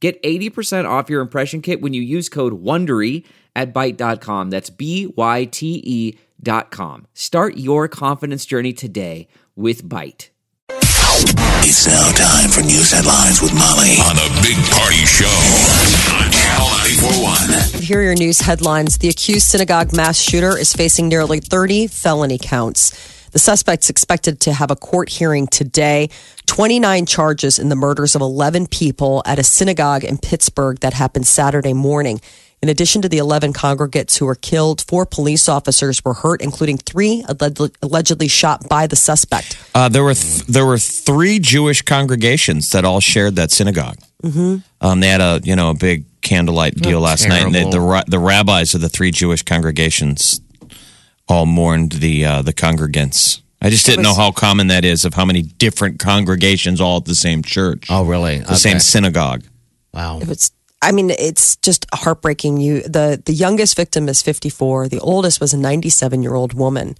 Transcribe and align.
Get 0.00 0.22
80% 0.22 0.88
off 0.88 1.10
your 1.10 1.20
impression 1.20 1.60
kit 1.60 1.80
when 1.80 1.92
you 1.92 2.02
use 2.02 2.28
code 2.28 2.62
WONDERY 2.62 3.24
at 3.56 3.74
Byte.com. 3.74 4.50
That's 4.50 4.70
B 4.70 5.12
Y 5.16 5.44
T 5.46 5.82
E 5.84 6.18
dot 6.40 6.70
com. 6.70 7.06
Start 7.14 7.56
your 7.56 7.88
confidence 7.88 8.46
journey 8.46 8.72
today 8.72 9.26
with 9.56 9.82
Byte. 9.82 10.30
It's 11.60 11.86
now 11.86 12.12
time 12.12 12.50
for 12.50 12.60
news 12.60 12.92
headlines 12.92 13.42
with 13.42 13.52
Molly 13.52 13.98
on 13.98 14.14
the 14.14 14.30
Big 14.40 14.56
Party 14.70 15.04
Show 15.04 15.26
on 16.14 16.30
Channel 16.30 16.68
941. 17.02 17.82
Here 17.82 17.98
are 17.98 18.02
your 18.04 18.14
news 18.14 18.40
headlines. 18.40 18.98
The 18.98 19.08
accused 19.08 19.48
synagogue 19.48 19.92
mass 19.92 20.18
shooter 20.18 20.56
is 20.56 20.72
facing 20.72 21.08
nearly 21.08 21.40
30 21.40 21.88
felony 21.88 22.38
counts. 22.40 22.92
The 23.32 23.38
suspect's 23.38 23.90
expected 23.90 24.40
to 24.40 24.52
have 24.52 24.70
a 24.70 24.76
court 24.76 25.08
hearing 25.08 25.46
today. 25.46 26.10
29 26.46 27.06
charges 27.06 27.58
in 27.58 27.68
the 27.68 27.76
murders 27.76 28.14
of 28.14 28.22
11 28.22 28.68
people 28.68 29.22
at 29.26 29.38
a 29.38 29.44
synagogue 29.44 30.04
in 30.04 30.18
Pittsburgh 30.18 30.78
that 30.80 30.94
happened 30.94 31.26
Saturday 31.26 31.72
morning. 31.72 32.20
In 32.60 32.68
addition 32.68 33.02
to 33.02 33.08
the 33.08 33.18
11 33.18 33.52
congregates 33.52 34.16
who 34.16 34.26
were 34.26 34.34
killed, 34.34 34.82
four 34.82 35.06
police 35.06 35.48
officers 35.48 36.04
were 36.04 36.14
hurt, 36.14 36.42
including 36.42 36.76
three 36.76 37.24
allegedly- 37.28 37.70
allegedly 37.82 38.26
shot 38.26 38.68
by 38.68 38.88
the 38.88 38.96
suspect. 38.96 39.56
Uh, 39.74 39.88
there 39.88 40.02
were 40.02 40.14
th- 40.14 40.44
there 40.46 40.66
were 40.66 40.78
three 40.78 41.38
Jewish 41.38 41.82
congregations 41.82 42.70
that 42.70 42.84
all 42.84 42.98
shared 42.98 43.36
that 43.36 43.52
synagogue. 43.52 43.98
Mm-hmm. 44.24 44.56
Um, 44.80 45.00
they 45.00 45.08
had 45.08 45.20
a 45.20 45.40
you 45.44 45.54
know 45.54 45.70
a 45.70 45.74
big 45.74 46.04
candlelight 46.20 46.74
deal 46.74 47.00
last 47.00 47.28
night, 47.28 47.44
and 47.44 47.54
they, 47.54 47.62
the 47.62 48.04
the 48.08 48.18
rabbis 48.18 48.74
of 48.74 48.80
the 48.80 48.88
three 48.88 49.12
Jewish 49.12 49.42
congregations 49.44 50.40
all 51.28 51.46
mourned 51.46 51.92
the 51.92 52.24
uh, 52.24 52.42
the 52.42 52.52
congregants. 52.52 53.40
I 53.60 53.70
just 53.70 53.86
didn't 53.86 54.04
know 54.04 54.14
how 54.14 54.30
common 54.30 54.68
that 54.68 54.84
is 54.84 55.04
of 55.04 55.14
how 55.14 55.24
many 55.24 55.42
different 55.42 55.98
congregations 55.98 56.80
all 56.80 56.98
at 56.98 57.06
the 57.06 57.14
same 57.16 57.42
church. 57.42 57.88
Oh, 57.90 58.04
really? 58.04 58.38
the 58.38 58.54
same 58.54 58.78
synagogue. 58.78 59.42
Wow. 59.92 60.20
It 60.20 60.28
was 60.28 60.52
I 60.80 60.92
mean, 60.92 61.10
it's 61.10 61.56
just 61.56 61.86
heartbreaking. 61.92 62.58
You 62.58 62.82
the 62.82 63.20
the 63.24 63.32
youngest 63.32 63.76
victim 63.76 64.08
is 64.08 64.22
54. 64.22 64.88
The 64.88 65.00
oldest 65.00 65.40
was 65.40 65.52
a 65.52 65.58
97 65.58 66.22
year 66.22 66.34
old 66.34 66.54
woman. 66.54 66.96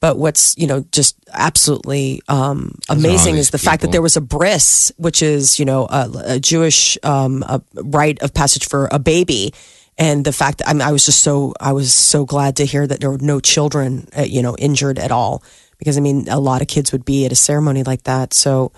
But 0.00 0.16
what's 0.16 0.56
you 0.56 0.68
know 0.68 0.84
just 0.92 1.16
absolutely 1.32 2.22
um, 2.28 2.76
amazing 2.88 3.36
is 3.36 3.50
the 3.50 3.58
fact 3.58 3.82
that 3.82 3.90
there 3.90 4.02
was 4.02 4.16
a 4.16 4.20
bris, 4.20 4.92
which 4.96 5.22
is 5.22 5.58
you 5.58 5.64
know 5.64 5.86
a, 5.90 6.10
a 6.24 6.38
Jewish 6.38 6.96
um, 7.02 7.42
a 7.42 7.60
rite 7.74 8.22
of 8.22 8.32
passage 8.32 8.68
for 8.68 8.88
a 8.92 9.00
baby, 9.00 9.52
and 9.98 10.24
the 10.24 10.32
fact 10.32 10.58
that 10.58 10.68
I, 10.68 10.72
mean, 10.72 10.82
I 10.82 10.92
was 10.92 11.04
just 11.04 11.22
so 11.22 11.54
I 11.60 11.72
was 11.72 11.92
so 11.92 12.24
glad 12.24 12.56
to 12.56 12.64
hear 12.64 12.86
that 12.86 13.00
there 13.00 13.10
were 13.10 13.18
no 13.18 13.40
children 13.40 14.08
uh, 14.16 14.22
you 14.22 14.42
know 14.42 14.56
injured 14.56 14.98
at 14.98 15.10
all 15.10 15.42
because 15.78 15.98
I 15.98 16.00
mean 16.00 16.28
a 16.28 16.38
lot 16.38 16.62
of 16.62 16.68
kids 16.68 16.92
would 16.92 17.04
be 17.04 17.26
at 17.26 17.32
a 17.32 17.36
ceremony 17.36 17.82
like 17.82 18.04
that. 18.04 18.32
So 18.32 18.72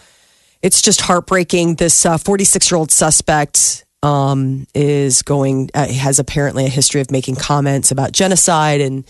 it's 0.63 0.83
just 0.83 1.03
heartbreaking. 1.03 1.77
This 1.77 2.05
46 2.05 2.71
year 2.71 2.79
old 2.79 2.91
suspect 2.91 3.85
um, 4.03 4.67
is 4.75 5.23
going 5.23 5.71
uh, 5.75 5.87
has 5.89 6.19
apparently 6.19 6.65
a 6.65 6.71
history 6.71 7.01
of 7.01 7.11
making 7.11 7.37
comments 7.37 7.91
about 7.91 8.13
genocide 8.13 8.81
and 8.81 9.05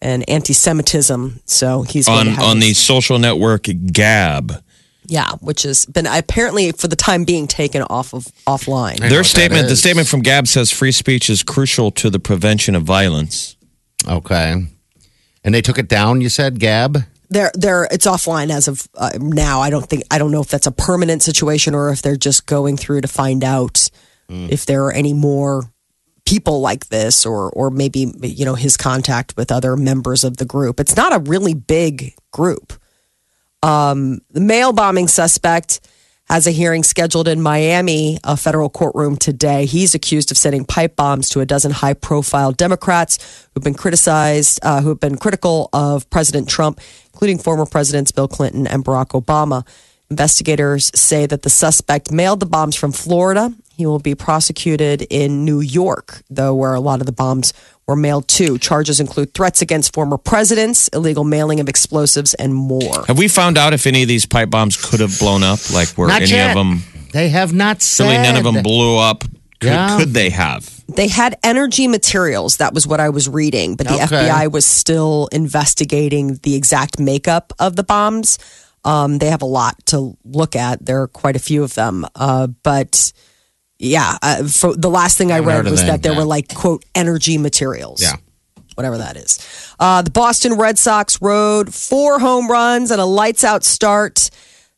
and 0.00 0.28
anti-Semitism. 0.28 1.40
So 1.44 1.82
he's 1.82 2.06
going 2.06 2.28
On 2.28 2.40
on 2.40 2.60
the 2.60 2.72
social 2.74 3.18
network 3.18 3.66
Gab, 3.92 4.62
yeah, 5.08 5.32
which 5.40 5.62
has 5.62 5.86
been 5.86 6.06
apparently 6.06 6.72
for 6.72 6.86
the 6.86 6.96
time 6.96 7.24
being 7.24 7.46
taken 7.46 7.82
off 7.82 8.14
of 8.14 8.24
offline. 8.46 8.98
their 8.98 9.24
statement 9.24 9.68
the 9.68 9.76
statement 9.76 10.06
from 10.06 10.20
Gab 10.20 10.46
says 10.46 10.70
free 10.70 10.92
speech 10.92 11.28
is 11.30 11.42
crucial 11.42 11.90
to 11.92 12.10
the 12.10 12.18
prevention 12.20 12.74
of 12.74 12.84
violence. 12.84 13.56
Okay. 14.06 14.66
And 15.42 15.54
they 15.54 15.62
took 15.62 15.78
it 15.78 15.88
down, 15.88 16.20
you 16.20 16.28
said, 16.28 16.60
Gab? 16.60 16.98
They're 17.30 17.50
they're 17.54 17.88
it's 17.90 18.06
offline 18.06 18.50
as 18.50 18.68
of 18.68 18.86
uh, 18.94 19.10
now. 19.18 19.60
I 19.60 19.70
don't 19.70 19.86
think 19.86 20.04
I 20.10 20.18
don't 20.18 20.30
know 20.30 20.40
if 20.40 20.48
that's 20.48 20.66
a 20.66 20.72
permanent 20.72 21.22
situation 21.22 21.74
or 21.74 21.90
if 21.90 22.02
they're 22.02 22.16
just 22.16 22.46
going 22.46 22.76
through 22.76 23.02
to 23.02 23.08
find 23.08 23.44
out 23.44 23.90
if 24.30 24.66
there 24.66 24.84
are 24.84 24.92
any 24.92 25.14
more 25.14 25.72
people 26.26 26.60
like 26.60 26.88
this 26.88 27.24
or 27.24 27.50
or 27.50 27.70
maybe 27.70 28.12
you 28.22 28.44
know 28.44 28.54
his 28.54 28.76
contact 28.76 29.34
with 29.36 29.50
other 29.50 29.76
members 29.76 30.24
of 30.24 30.36
the 30.36 30.44
group. 30.44 30.80
It's 30.80 30.96
not 30.96 31.14
a 31.14 31.18
really 31.18 31.54
big 31.54 32.14
group. 32.30 32.74
Um, 33.62 34.20
the 34.30 34.40
mail 34.40 34.72
bombing 34.72 35.08
suspect 35.08 35.80
has 36.28 36.46
a 36.46 36.50
hearing 36.50 36.82
scheduled 36.82 37.26
in 37.26 37.40
Miami, 37.40 38.18
a 38.22 38.36
federal 38.36 38.68
courtroom 38.68 39.16
today. 39.16 39.64
He's 39.64 39.94
accused 39.94 40.30
of 40.30 40.36
sending 40.36 40.64
pipe 40.64 40.94
bombs 40.94 41.30
to 41.30 41.40
a 41.40 41.46
dozen 41.46 41.70
high 41.70 41.94
profile 41.94 42.52
Democrats 42.52 43.48
who've 43.54 43.64
been 43.64 43.74
criticized, 43.74 44.60
uh, 44.62 44.82
who 44.82 44.90
have 44.90 45.00
been 45.00 45.16
critical 45.16 45.70
of 45.72 46.08
President 46.10 46.48
Trump, 46.48 46.80
including 47.12 47.38
former 47.38 47.64
Presidents 47.64 48.12
Bill 48.12 48.28
Clinton 48.28 48.66
and 48.66 48.84
Barack 48.84 49.20
Obama. 49.20 49.66
Investigators 50.10 50.90
say 50.94 51.24
that 51.26 51.42
the 51.42 51.50
suspect 51.50 52.12
mailed 52.12 52.40
the 52.40 52.46
bombs 52.46 52.76
from 52.76 52.92
Florida. 52.92 53.52
He 53.78 53.86
will 53.86 54.00
be 54.00 54.16
prosecuted 54.16 55.02
in 55.02 55.44
New 55.44 55.60
York, 55.60 56.22
though, 56.28 56.52
where 56.52 56.74
a 56.74 56.80
lot 56.80 56.98
of 56.98 57.06
the 57.06 57.12
bombs 57.12 57.52
were 57.86 57.94
mailed 57.94 58.26
to. 58.26 58.58
Charges 58.58 58.98
include 58.98 59.34
threats 59.34 59.62
against 59.62 59.94
former 59.94 60.18
presidents, 60.18 60.88
illegal 60.88 61.22
mailing 61.22 61.60
of 61.60 61.68
explosives, 61.68 62.34
and 62.34 62.52
more. 62.52 63.04
Have 63.06 63.18
we 63.18 63.28
found 63.28 63.56
out 63.56 63.72
if 63.72 63.86
any 63.86 64.02
of 64.02 64.08
these 64.08 64.26
pipe 64.26 64.50
bombs 64.50 64.76
could 64.76 64.98
have 64.98 65.16
blown 65.20 65.44
up? 65.44 65.60
Like 65.72 65.96
were 65.96 66.08
Not 66.08 66.22
any 66.22 66.32
yet. 66.32 66.50
of 66.50 66.54
them 66.56 66.82
They 67.12 67.28
have 67.28 67.52
not 67.52 67.80
said. 67.80 68.06
really 68.10 68.18
none 68.20 68.34
of 68.36 68.42
them 68.42 68.64
blew 68.64 68.96
up? 68.98 69.22
Could, 69.60 69.68
Yeah. 69.70 69.96
could 69.96 70.12
they 70.12 70.30
have? 70.30 70.68
they 70.88 71.06
had 71.06 71.38
energy 71.44 71.86
materials. 71.86 72.56
That 72.56 72.74
was 72.74 72.84
what 72.84 72.98
I 72.98 73.10
was 73.10 73.28
reading, 73.28 73.76
but 73.76 73.86
the 73.86 73.94
Okay. 73.94 74.06
FBI 74.06 74.48
was 74.50 74.64
still 74.66 75.28
investigating 75.30 76.40
the 76.42 76.56
exact 76.56 76.98
makeup 76.98 77.52
of 77.60 77.76
the 77.76 77.84
bombs. 77.84 78.38
Um, 78.84 79.18
they 79.18 79.30
have 79.30 79.42
a 79.42 79.46
lot 79.46 79.76
to 79.86 80.16
look 80.24 80.56
at. 80.56 80.84
There 80.84 81.00
are 81.02 81.06
quite 81.08 81.36
a 81.36 81.38
few 81.38 81.62
of 81.62 81.74
them, 81.74 82.04
uh, 82.16 82.48
but 82.64 83.12
yeah, 83.78 84.18
uh, 84.22 84.44
for, 84.44 84.76
the 84.76 84.90
last 84.90 85.16
thing 85.16 85.30
I 85.30 85.38
read 85.38 85.64
was 85.66 85.84
that 85.84 86.02
there 86.02 86.12
yeah. 86.12 86.18
were 86.18 86.24
like 86.24 86.52
quote 86.54 86.84
energy 86.94 87.38
materials. 87.38 88.02
Yeah. 88.02 88.16
Whatever 88.74 88.98
that 88.98 89.16
is. 89.16 89.38
Uh, 89.78 90.02
the 90.02 90.10
Boston 90.10 90.54
Red 90.54 90.78
Sox 90.78 91.20
rode 91.20 91.74
four 91.74 92.20
home 92.20 92.48
runs 92.48 92.92
and 92.92 93.00
a 93.00 93.04
lights 93.04 93.42
out 93.42 93.64
start 93.64 94.30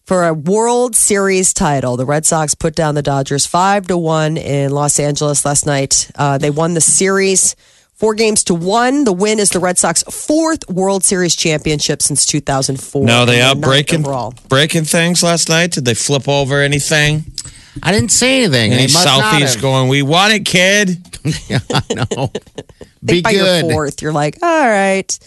for 0.04 0.26
a 0.26 0.34
World 0.34 0.96
Series 0.96 1.52
title. 1.52 1.96
The 1.96 2.06
Red 2.06 2.24
Sox 2.24 2.54
put 2.54 2.74
down 2.74 2.94
the 2.94 3.02
Dodgers 3.02 3.46
five 3.46 3.86
to 3.88 3.98
one 3.98 4.36
in 4.36 4.70
Los 4.70 4.98
Angeles 4.98 5.44
last 5.44 5.66
night. 5.66 6.10
Uh, 6.14 6.38
they 6.38 6.50
won 6.50 6.74
the 6.74 6.80
series 6.80 7.56
four 8.00 8.14
games 8.14 8.42
to 8.44 8.54
one. 8.54 9.04
The 9.04 9.12
win 9.12 9.38
is 9.38 9.50
the 9.50 9.60
Red 9.60 9.78
Sox 9.78 10.02
fourth 10.04 10.68
World 10.68 11.04
Series 11.04 11.36
championship 11.36 12.02
since 12.02 12.26
2004. 12.26 13.04
No, 13.04 13.26
they 13.26 13.40
and 13.40 13.58
out 13.58 13.60
breaking 13.62 14.00
overall. 14.00 14.34
breaking 14.48 14.84
things 14.84 15.22
last 15.22 15.48
night. 15.48 15.72
Did 15.72 15.84
they 15.84 15.94
flip 15.94 16.26
over 16.28 16.60
anything? 16.60 17.24
I 17.82 17.92
didn't 17.92 18.10
say 18.10 18.42
anything. 18.42 18.72
Any 18.72 18.82
They 18.82 18.88
Southeast 18.88 19.60
going? 19.60 19.88
We 19.88 20.02
want 20.02 20.32
it, 20.32 20.44
kid. 20.44 21.06
Yeah, 21.48 21.58
I 21.70 21.82
know. 21.94 22.28
Be 23.04 23.20
think 23.20 23.24
by 23.24 23.32
good. 23.32 23.64
your 23.66 23.72
fourth, 23.74 24.00
you're 24.00 24.12
like, 24.12 24.38
all 24.42 24.66
right. 24.68 25.18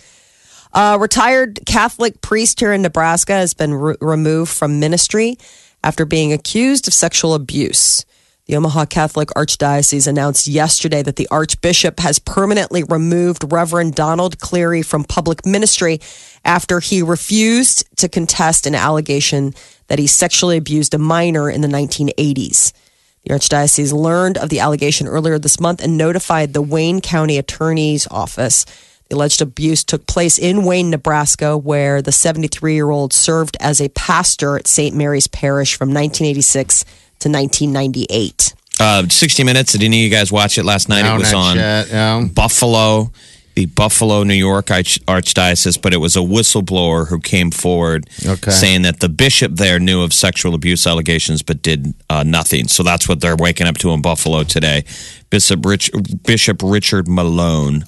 A 0.74 0.98
retired 1.00 1.60
Catholic 1.68 2.20
priest 2.22 2.60
here 2.60 2.74
in 2.74 2.82
Nebraska 2.82 3.34
has 3.34 3.54
been 3.54 3.76
re- 3.76 3.96
removed 4.02 4.52
from 4.52 4.80
ministry 4.80 5.38
after 5.84 6.04
being 6.06 6.34
accused 6.34 6.88
of 6.88 6.96
sexual 6.96 7.36
abuse. 7.36 8.06
The 8.46 8.58
Omaha 8.58 8.88
Catholic 8.88 9.30
Archdiocese 9.30 10.06
announced 10.06 10.48
yesterday 10.48 11.02
that 11.02 11.16
the 11.16 11.30
Archbishop 11.32 12.02
has 12.02 12.20
permanently 12.20 12.84
removed 12.84 13.50
Reverend 13.50 13.96
Donald 13.96 14.38
Cleary 14.40 14.82
from 14.82 15.06
public 15.06 15.46
ministry 15.46 16.02
after 16.44 16.82
he 16.82 17.02
refused 17.02 17.86
to 18.00 18.10
contest 18.10 18.68
an 18.68 18.76
allegation 18.76 19.54
that 19.88 19.98
he 19.98 20.08
sexually 20.08 20.58
abused 20.58 20.94
a 20.94 20.98
minor 20.98 21.50
in 21.50 21.62
the 21.62 21.70
1980s. 21.70 22.74
The 23.24 23.34
Archdiocese 23.34 23.94
learned 23.94 24.38
of 24.38 24.50
the 24.50 24.60
allegation 24.60 25.08
earlier 25.08 25.40
this 25.40 25.62
month 25.62 25.82
and 25.82 25.98
notified 25.98 26.52
the 26.52 26.62
Wayne 26.62 27.00
County 27.00 27.38
Attorney's 27.38 28.06
Office. 28.12 28.66
The 29.08 29.16
alleged 29.16 29.42
abuse 29.42 29.86
took 29.86 30.06
place 30.06 30.38
in 30.38 30.66
Wayne, 30.66 30.90
Nebraska, 30.90 31.58
where 31.58 32.02
the 32.02 32.12
73 32.12 32.74
year 32.74 32.90
old 32.90 33.14
served 33.14 33.56
as 33.62 33.80
a 33.80 33.88
pastor 33.90 34.58
at 34.58 34.68
St. 34.68 34.94
Mary's 34.94 35.28
Parish 35.28 35.78
from 35.78 35.90
1986 35.94 36.84
to 37.24 37.30
1998. 37.30 38.54
Uh, 38.80 39.08
60 39.08 39.44
Minutes. 39.44 39.72
Did 39.74 39.84
any 39.84 40.00
of 40.00 40.04
you 40.04 40.10
guys 40.10 40.32
watch 40.32 40.58
it 40.58 40.66
last 40.66 40.90
night? 40.90 41.04
No, 41.04 41.16
it 41.16 41.20
was 41.20 41.34
on 41.34 41.58
yet, 41.58 41.88
yeah. 41.90 42.28
Buffalo. 42.34 43.12
the 43.56 43.68
Buffalo, 43.68 44.24
New 44.24 44.34
York 44.34 44.66
Archdiocese, 44.68 45.80
but 45.80 45.94
it 45.94 45.98
was 45.98 46.16
a 46.16 46.20
whistleblower 46.22 47.08
who 47.08 47.20
came 47.20 47.52
forward 47.52 48.10
Okay. 48.26 48.50
saying 48.52 48.82
that 48.82 49.00
the 49.00 49.10
bishop 49.10 49.54
there 49.58 49.80
knew 49.80 50.02
of 50.02 50.12
sexual 50.12 50.56
abuse 50.56 50.88
allegations 50.88 51.44
but 51.44 51.62
did 51.62 51.94
uh, 52.10 52.24
nothing. 52.24 52.68
So 52.68 52.82
that's 52.82 53.08
what 53.08 53.22
they're 53.22 53.36
waking 53.36 53.68
up 53.68 53.78
to 53.78 53.92
in 53.92 54.02
Buffalo 54.02 54.44
today. 54.44 54.84
Bishop 55.30 55.64
Rich, 55.66 55.92
Bishop 56.26 56.62
Richard 56.64 57.08
Malone, 57.08 57.86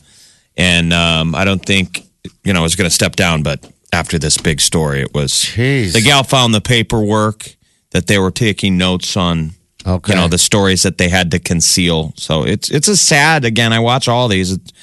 and 0.56 0.94
um, 0.94 1.34
I 1.34 1.44
don't 1.46 1.66
think 1.66 2.08
you 2.44 2.54
know 2.54 2.64
is 2.64 2.76
going 2.76 2.90
to 2.90 2.94
step 2.94 3.16
down, 3.16 3.42
but 3.42 3.68
after 3.92 4.20
this 4.20 4.38
big 4.38 4.62
story, 4.62 5.02
it 5.02 5.14
was 5.16 5.32
Jeez. 5.34 5.94
the 5.94 6.02
gal 6.02 6.24
found 6.24 6.54
the 6.54 6.62
paperwork 6.62 7.56
that 7.96 8.08
they 8.08 8.20
were 8.20 8.30
taking 8.30 8.78
notes 8.78 9.16
on. 9.16 9.52
Okay. 9.88 10.12
You 10.14 10.20
know 10.20 10.28
the 10.28 10.38
stories 10.38 10.84
that 10.84 10.98
they 10.98 11.08
had 11.08 11.32
to 11.32 11.40
conceal. 11.40 12.12
So 12.18 12.44
it's 12.44 12.70
it's 12.70 12.90
a 12.90 12.98
sad. 12.98 13.46
Again, 13.46 13.72
I 13.72 13.80
watch 13.80 14.10
all 14.10 14.28
these. 14.28 14.52
It's, 14.52 14.74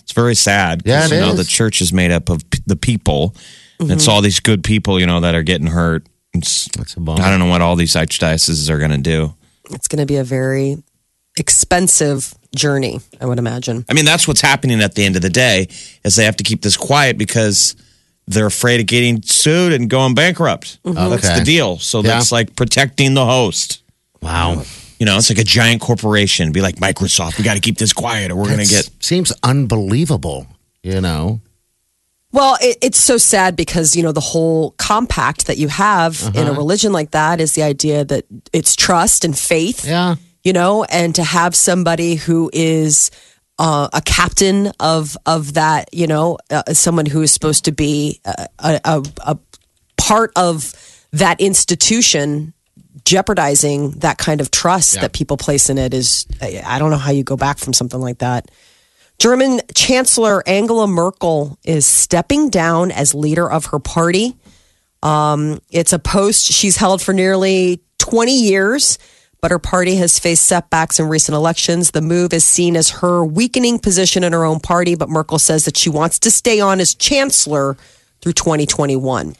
it's 0.00 0.12
very 0.12 0.34
sad. 0.34 0.82
'cause, 0.82 0.88
Yeah, 0.90 1.04
it 1.06 1.12
you 1.12 1.20
know 1.20 1.34
the 1.34 1.44
church 1.44 1.82
is 1.82 1.92
made 1.92 2.10
up 2.10 2.30
of 2.30 2.48
p- 2.48 2.60
the 2.66 2.76
people. 2.76 3.36
And 3.78 3.90
It's 3.90 4.04
mm-hmm. 4.04 4.12
all 4.12 4.22
these 4.22 4.40
good 4.40 4.64
people, 4.64 4.98
you 4.98 5.06
know, 5.06 5.20
that 5.20 5.34
are 5.34 5.42
getting 5.42 5.66
hurt. 5.66 6.06
It's, 6.32 6.68
That's 6.76 6.94
a 6.94 7.00
bummer. 7.00 7.22
I 7.22 7.28
don't 7.28 7.40
know 7.40 7.50
what 7.50 7.60
all 7.60 7.76
these 7.76 7.92
archdioceses 7.94 8.70
are 8.70 8.78
going 8.78 8.92
to 8.92 8.98
do. 8.98 9.34
It's 9.70 9.88
going 9.88 10.00
to 10.00 10.06
be 10.06 10.16
a 10.16 10.24
very 10.24 10.82
expensive 11.36 12.34
journey, 12.54 13.00
I 13.20 13.26
would 13.26 13.38
imagine. 13.38 13.84
I 13.88 13.92
mean, 13.92 14.04
that's 14.04 14.26
what's 14.26 14.40
happening 14.40 14.80
at 14.80 14.94
the 14.94 15.04
end 15.04 15.16
of 15.16 15.22
the 15.22 15.30
day 15.30 15.68
is 16.04 16.16
they 16.16 16.24
have 16.24 16.36
to 16.36 16.44
keep 16.44 16.62
this 16.62 16.76
quiet 16.76 17.18
because 17.18 17.74
they're 18.34 18.46
afraid 18.46 18.80
of 18.80 18.86
getting 18.86 19.22
sued 19.22 19.72
and 19.72 19.88
going 19.90 20.14
bankrupt. 20.14 20.78
Uh, 20.84 21.08
that's 21.08 21.24
Okay. 21.26 21.38
the 21.38 21.44
deal. 21.44 21.78
So 21.78 22.00
Yeah. 22.02 22.08
that's 22.14 22.32
like 22.32 22.56
protecting 22.56 23.14
the 23.14 23.24
host. 23.24 23.82
Wow. 24.20 24.62
You 24.98 25.06
know, 25.06 25.16
it's 25.16 25.30
like 25.30 25.38
a 25.38 25.44
giant 25.44 25.80
corporation. 25.80 26.52
Be 26.52 26.60
like 26.60 26.76
Microsoft. 26.76 27.38
We 27.38 27.44
got 27.44 27.54
to 27.54 27.60
keep 27.60 27.76
this 27.78 27.92
quiet, 27.92 28.30
or 28.30 28.36
we're 28.36 28.46
going 28.46 28.64
to 28.64 28.70
get. 28.70 28.88
seems 29.00 29.32
unbelievable. 29.42 30.46
You 30.82 31.00
know. 31.00 31.40
Well, 32.30 32.56
it, 32.62 32.78
it's 32.80 32.98
so 33.00 33.18
sad 33.18 33.56
because, 33.56 33.94
you 33.96 34.02
know, 34.02 34.12
the 34.12 34.20
whole 34.20 34.70
compact 34.78 35.46
that 35.48 35.58
you 35.58 35.68
have 35.68 36.30
in 36.34 36.46
a 36.48 36.52
religion 36.52 36.90
like 36.92 37.10
that 37.10 37.40
is 37.40 37.52
the 37.54 37.62
idea 37.62 38.04
that 38.06 38.24
it's 38.52 38.74
trust 38.74 39.24
and 39.24 39.36
faith. 39.38 39.84
Yeah. 39.86 40.14
you 40.44 40.52
know, 40.52 40.82
and 40.84 41.14
to 41.14 41.22
have 41.22 41.54
somebody 41.54 42.16
who 42.16 42.50
is 42.52 43.10
uh, 43.62 43.88
a 43.92 44.02
captain 44.02 44.72
of 44.80 45.16
of 45.24 45.54
that, 45.54 45.88
you 45.94 46.08
know, 46.08 46.36
uh, 46.50 46.64
someone 46.72 47.06
who 47.06 47.22
is 47.22 47.30
supposed 47.30 47.66
to 47.66 47.72
be 47.72 48.20
a, 48.24 48.48
a, 48.58 49.04
a 49.24 49.38
part 49.96 50.32
of 50.34 50.74
that 51.12 51.40
institution 51.40 52.54
jeopardizing 53.04 53.92
that 54.00 54.18
kind 54.18 54.40
of 54.40 54.50
trust 54.50 55.00
that 55.00 55.12
people 55.12 55.36
place 55.36 55.70
in 55.70 55.78
it 55.78 55.94
is 55.94 56.26
I 56.40 56.60
I 56.66 56.78
don't 56.80 56.90
know 56.90 56.96
how 56.96 57.12
you 57.12 57.22
go 57.22 57.36
back 57.36 57.58
from 57.58 57.72
something 57.72 58.00
like 58.00 58.18
that. 58.18 58.50
German 59.20 59.60
Chancellor 59.76 60.42
Angela 60.48 60.88
Merkel 60.88 61.56
is 61.62 61.86
stepping 61.86 62.50
down 62.50 62.90
as 62.90 63.14
leader 63.14 63.48
of 63.48 63.66
her 63.66 63.78
party. 63.78 64.36
Um, 65.04 65.60
it's 65.70 65.92
a 65.92 66.00
post 66.00 66.46
she's 66.52 66.76
held 66.76 67.00
for 67.00 67.12
nearly 67.12 67.80
20 67.98 68.32
years, 68.32 68.98
but 69.42 69.50
her 69.50 69.58
party 69.58 69.96
has 69.96 70.20
faced 70.20 70.44
setbacks 70.44 71.00
in 71.00 71.08
recent 71.08 71.34
elections. 71.34 71.90
The 71.90 72.00
move 72.00 72.32
is 72.32 72.44
seen 72.44 72.76
as 72.76 72.90
her 72.90 73.24
weakening 73.24 73.80
position 73.80 74.22
in 74.22 74.32
her 74.32 74.44
own 74.44 74.60
party, 74.60 74.94
but 74.94 75.10
Merkel 75.10 75.40
says 75.40 75.64
that 75.64 75.76
she 75.76 75.90
wants 75.90 76.20
to 76.20 76.30
stay 76.30 76.60
on 76.60 76.78
as 76.78 76.94
chancellor 76.94 77.76
through 78.20 78.34
2021. 78.34 79.34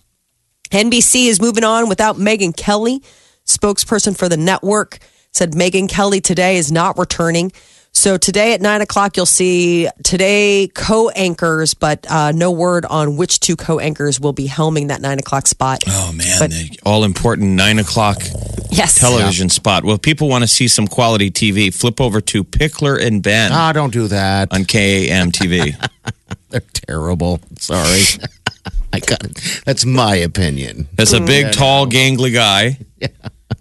NBC 0.72 1.26
is 1.26 1.40
moving 1.40 1.62
on 1.62 1.88
without 1.88 2.16
Megyn 2.16 2.54
Kelly. 2.56 3.00
Spokesperson 3.46 4.16
for 4.16 4.28
the 4.28 4.36
network 4.36 4.98
said 5.30 5.52
Megyn 5.52 5.88
Kelly 5.88 6.20
today 6.20 6.56
is 6.56 6.72
not 6.72 6.98
returning. 6.98 7.52
So 7.94 8.16
today 8.16 8.54
at 8.54 8.60
nine 8.60 8.80
o'clock, 8.80 9.16
you'll 9.16 9.26
see 9.26 9.86
today 10.02 10.68
co-anchors, 10.74 11.74
but 11.74 12.04
uh, 12.10 12.32
no 12.32 12.50
word 12.50 12.84
on 12.86 13.16
which 13.16 13.38
two 13.38 13.54
co-anchors 13.54 14.18
will 14.18 14.32
be 14.32 14.48
helming 14.48 14.88
that 14.88 15.00
nine 15.02 15.18
o'clock 15.18 15.46
spot. 15.46 15.84
Oh 15.86 16.10
man, 16.12 16.38
But- 16.38 16.50
the 16.50 16.78
all 16.84 17.04
important 17.04 17.50
nine 17.50 17.78
o'clock 17.78 18.22
Yes, 18.70 18.98
television 18.98 19.50
spot. 19.50 19.84
Well, 19.84 19.96
if 19.96 20.02
people 20.02 20.30
want 20.30 20.42
to 20.42 20.48
see 20.48 20.66
some 20.66 20.88
quality 20.88 21.30
TV, 21.30 21.72
flip 21.72 22.00
over 22.00 22.22
to 22.22 22.42
Pickler 22.42 22.98
and 23.00 23.22
Ben 23.22 23.52
Ah, 23.52 23.70
don't 23.72 23.92
do 23.92 24.08
that. 24.08 24.50
on 24.52 24.64
KMTV. 24.64 25.74
They're 26.48 26.60
terrible. 26.72 27.40
Sorry. 27.58 28.00
I 28.94 29.00
got 29.00 29.24
it. 29.24 29.38
That's 29.66 29.84
my 29.84 30.16
opinion. 30.16 30.88
There's 30.94 31.12
a 31.12 31.20
big, 31.20 31.52
tall, 31.52 31.86
gangly 31.86 32.32
guy 32.32 32.78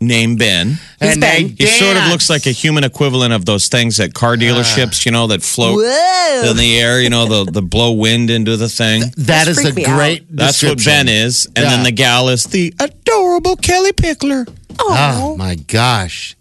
named 0.01 0.39
Ben. 0.39 0.79
Who's 0.99 1.17
Ben? 1.17 1.49
He 1.49 1.67
sort 1.67 1.95
of 1.95 2.07
looks 2.07 2.29
like 2.29 2.45
a 2.47 2.51
human 2.51 2.83
equivalent 2.83 3.33
of 3.33 3.45
those 3.45 3.69
things 3.69 3.99
at 3.99 4.13
car 4.13 4.33
ah. 4.33 4.35
dealerships, 4.35 5.05
you 5.05 5.11
know, 5.11 5.27
that 5.27 5.43
float 5.43 5.77
Whoa. 5.77 6.49
in 6.49 6.57
the 6.57 6.79
air, 6.79 6.99
you 6.99 7.09
know, 7.09 7.43
the, 7.43 7.51
the 7.51 7.61
blow 7.61 7.91
wind 7.91 8.29
into 8.29 8.57
the 8.57 8.67
thing. 8.67 9.03
That 9.17 9.47
is 9.47 9.61
freaked 9.61 9.77
a 9.77 9.81
me 9.81 9.85
out. 9.85 9.95
great. 9.95 10.25
That's 10.35 10.61
what 10.63 10.77
description. 10.77 11.05
Ben 11.05 11.09
is. 11.09 11.45
And 11.55 11.65
then 11.65 11.83
the 11.83 11.91
gal 11.91 12.29
is 12.29 12.45
the 12.45 12.73
adorable 12.79 13.55
Kellie 13.55 13.93
Pickler. 13.93 14.47
Oh 14.79 14.89
ah, 14.91 15.35
my 15.37 15.55
gosh. 15.55 16.35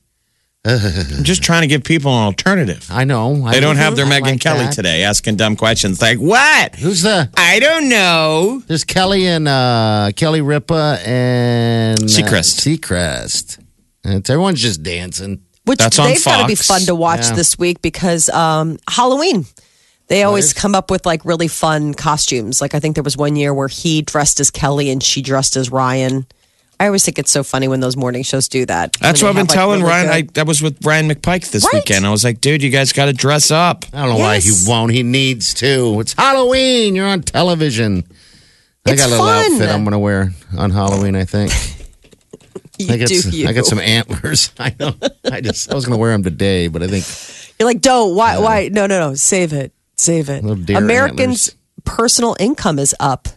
I'm 0.65 1.25
just 1.25 1.43
trying 1.43 1.63
to 1.63 1.67
give 1.67 1.85
people 1.85 2.11
an 2.13 2.23
alternative. 2.25 2.87
I 2.91 3.05
know. 3.05 3.45
I 3.47 3.53
They 3.53 3.61
don't 3.61 3.77
have 3.77 3.97
their 3.97 4.05
I 4.05 4.11
Megan 4.11 4.33
like 4.33 4.41
Kelly 4.41 4.65
that. 4.65 4.75
today 4.75 5.05
asking 5.05 5.37
dumb 5.37 5.57
questions 5.57 6.03
like, 6.03 6.19
what? 6.19 6.75
Who's 6.77 7.01
the? 7.03 7.31
I 7.35 7.61
don't 7.61 7.89
know. 7.89 8.63
There's 8.67 8.85
Kelly 8.85 9.27
and 9.27 9.49
uh, 9.49 10.11
Kelly 10.17 10.43
Ripa 10.43 10.99
and 11.07 11.99
uh, 12.01 12.07
Seacrest. 12.07 12.61
Seacrest. 12.79 13.59
And 14.05 14.15
it's 14.15 14.29
everyone's 14.29 14.61
just 14.61 14.83
dancing. 14.83 15.43
Which 15.65 15.79
That's 15.79 15.99
on 15.99 16.09
they've 16.09 16.25
got 16.25 16.43
to 16.43 16.47
be 16.47 16.55
Fox. 16.55 16.67
fun 16.67 16.81
to 16.83 16.95
watch 16.95 17.21
Yeah. 17.29 17.35
this 17.37 17.59
week 17.59 17.81
because 17.81 18.29
um, 18.29 18.79
Halloween. 18.89 19.47
They 20.09 20.25
always 20.25 20.53
come 20.53 20.75
up 20.75 20.91
with 20.91 21.07
like 21.07 21.25
really 21.25 21.47
fun 21.47 21.95
costumes. 21.95 22.61
Like 22.61 22.75
I 22.75 22.81
think 22.81 22.97
there 22.97 23.05
was 23.05 23.17
one 23.17 23.37
year 23.37 23.55
where 23.55 23.69
he 23.69 24.03
dressed 24.03 24.41
as 24.41 24.51
Kelly 24.51 24.91
and 24.91 25.01
she 25.03 25.23
dressed 25.23 25.55
as 25.57 25.71
Ryan. 25.71 26.27
I 26.81 26.87
always 26.87 27.05
think 27.05 27.19
it's 27.19 27.31
so 27.31 27.43
funny 27.45 27.69
when 27.69 27.81
those 27.81 27.95
morning 27.95 28.23
shows 28.23 28.49
do 28.49 28.65
that. 28.65 28.95
That's 28.95 29.23
what 29.23 29.29
I've 29.29 29.35
been 29.35 29.47
like, 29.47 29.55
telling 29.55 29.81
really 29.83 29.93
Ryan. 29.93 30.09
I, 30.09 30.23
that 30.33 30.47
was 30.47 30.63
with 30.63 30.85
Ryan 30.85 31.11
McPike 31.11 31.51
this 31.51 31.63
Right. 31.67 31.75
weekend. 31.75 32.07
I 32.07 32.11
was 32.11 32.25
like, 32.25 32.41
dude, 32.41 32.63
you 32.63 32.71
guys 32.71 32.95
got 32.95 33.05
to 33.05 33.13
dress 33.13 33.51
up. 33.51 33.85
I 33.93 34.01
don't 34.01 34.17
know 34.17 34.17
why 34.17 34.41
he 34.41 34.51
won't. 34.67 34.91
He 34.91 35.03
needs 35.03 35.53
to. 35.55 36.01
It's 36.01 36.15
Halloween. 36.15 36.95
You're 36.95 37.07
on 37.07 37.21
television. 37.21 38.05
I 38.87 38.95
got 38.97 39.09
a 39.09 39.11
little 39.11 39.27
fun. 39.27 39.53
outfit 39.53 39.69
I'm 39.69 39.85
going 39.85 39.93
to 39.93 39.99
wear 39.99 40.33
on 40.57 40.71
Halloween. 40.71 41.15
I 41.17 41.27
think. 41.27 41.53
you 42.79 42.95
I 42.95 42.97
got, 42.97 43.09
do 43.09 43.17
some, 43.17 43.33
you. 43.33 43.47
I 43.47 43.53
got 43.53 43.67
some 43.67 43.79
antlers. 43.79 44.51
I 44.59 44.75
know. 44.81 44.95
I 45.31 45.43
just 45.43 45.71
I 45.71 45.75
was 45.75 45.85
going 45.85 45.99
to 45.99 46.01
wear 46.01 46.13
them 46.13 46.23
today, 46.23 46.69
but 46.69 46.83
I 46.83 46.87
think 46.87 47.05
You're 47.61 47.69
like, 47.69 47.83
don't. 47.83 48.17
Why? 48.17 48.39
Why? 48.39 48.69
No, 48.73 48.87
no, 48.87 48.99
no. 49.11 49.15
Save 49.17 49.53
it. 49.53 49.75
Save 49.97 50.31
it. 50.31 50.43
Little 50.43 50.65
deer 50.65 50.79
Americans' 50.79 51.51
antlers. 51.51 51.57
personal 51.85 52.37
income 52.41 52.79
is 52.79 52.95
up. 52.99 53.29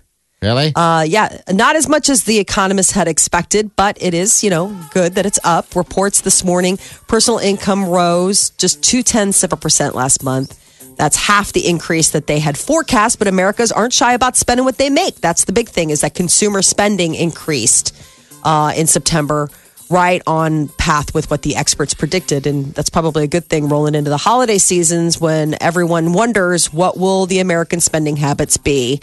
Really. 0.44 0.74
Uh, 0.76 1.04
yeah, 1.08 1.42
not 1.52 1.76
as 1.76 1.88
much 1.88 2.10
as 2.10 2.26
the 2.26 2.38
economists 2.38 2.92
had 2.92 3.08
expected, 3.08 3.76
but 3.76 3.98
it 4.02 4.14
is, 4.14 4.44
you 4.44 4.50
know, 4.50 4.78
good 4.92 5.16
that 5.16 5.26
it's 5.26 5.40
up. 5.44 5.76
Reports 5.76 6.22
this 6.22 6.44
morning, 6.44 6.78
personal 7.08 7.40
income 7.40 7.86
rose 7.86 8.52
just 8.52 8.84
two 8.84 9.02
tenths 9.02 9.44
of 9.44 9.54
a 9.54 9.58
percent 9.58 9.96
last 9.96 10.24
month. 10.24 10.60
That's 10.98 11.16
half 11.16 11.54
the 11.54 11.66
increase 11.68 12.12
that 12.12 12.28
they 12.28 12.40
had 12.40 12.58
forecast, 12.58 13.18
but 13.18 13.28
Americans 13.28 13.72
aren't 13.72 13.94
shy 13.94 14.14
about 14.14 14.36
spending 14.36 14.66
what 14.66 14.78
they 14.78 14.90
make. 14.90 15.16
That's 15.16 15.46
the 15.46 15.52
big 15.52 15.70
thing 15.70 15.90
is 15.90 16.02
that 16.02 16.14
consumer 16.14 16.62
spending 16.62 17.16
increased 17.16 17.96
uh, 18.44 18.74
in 18.76 18.86
September, 18.86 19.50
right 19.90 20.22
on 20.28 20.68
path 20.70 21.14
with 21.14 21.30
what 21.30 21.42
the 21.42 21.56
experts 21.56 21.94
predicted. 21.94 22.48
And 22.48 22.74
that's 22.74 22.90
probably 22.90 23.24
a 23.24 23.28
good 23.28 23.46
thing 23.46 23.70
rolling 23.70 23.96
into 23.96 24.10
the 24.10 24.18
holiday 24.18 24.58
seasons 24.58 25.20
when 25.20 25.56
everyone 25.62 26.14
wonders 26.14 26.72
what 26.72 26.98
will 26.98 27.26
the 27.26 27.40
American 27.40 27.80
spending 27.80 28.18
habits 28.18 28.58
be 28.58 29.02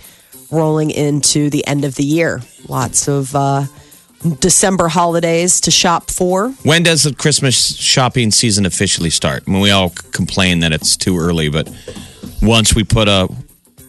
rolling 0.51 0.91
into 0.91 1.51
the 1.51 1.67
end 1.67 1.85
of 1.85 1.95
the 1.95 2.05
year. 2.05 2.41
Lots 2.69 3.09
of 3.09 3.35
uh, 3.35 3.65
December 4.41 4.89
holidays 4.89 5.61
to 5.63 5.71
shop 5.71 6.11
for. 6.11 6.51
When 6.63 6.83
does 6.83 7.05
the 7.05 7.15
Christmas 7.15 7.77
shopping 7.77 8.31
season 8.31 8.67
officially 8.67 9.11
start? 9.11 9.45
I 9.47 9.51
mean, 9.51 9.61
we 9.63 9.71
all 9.71 9.91
complain 10.13 10.61
that 10.61 10.73
it's 10.73 10.97
too 10.97 11.19
early, 11.19 11.49
but 11.49 11.69
once 12.43 12.75
we 12.75 12.85
put 12.85 13.09
a 13.09 13.29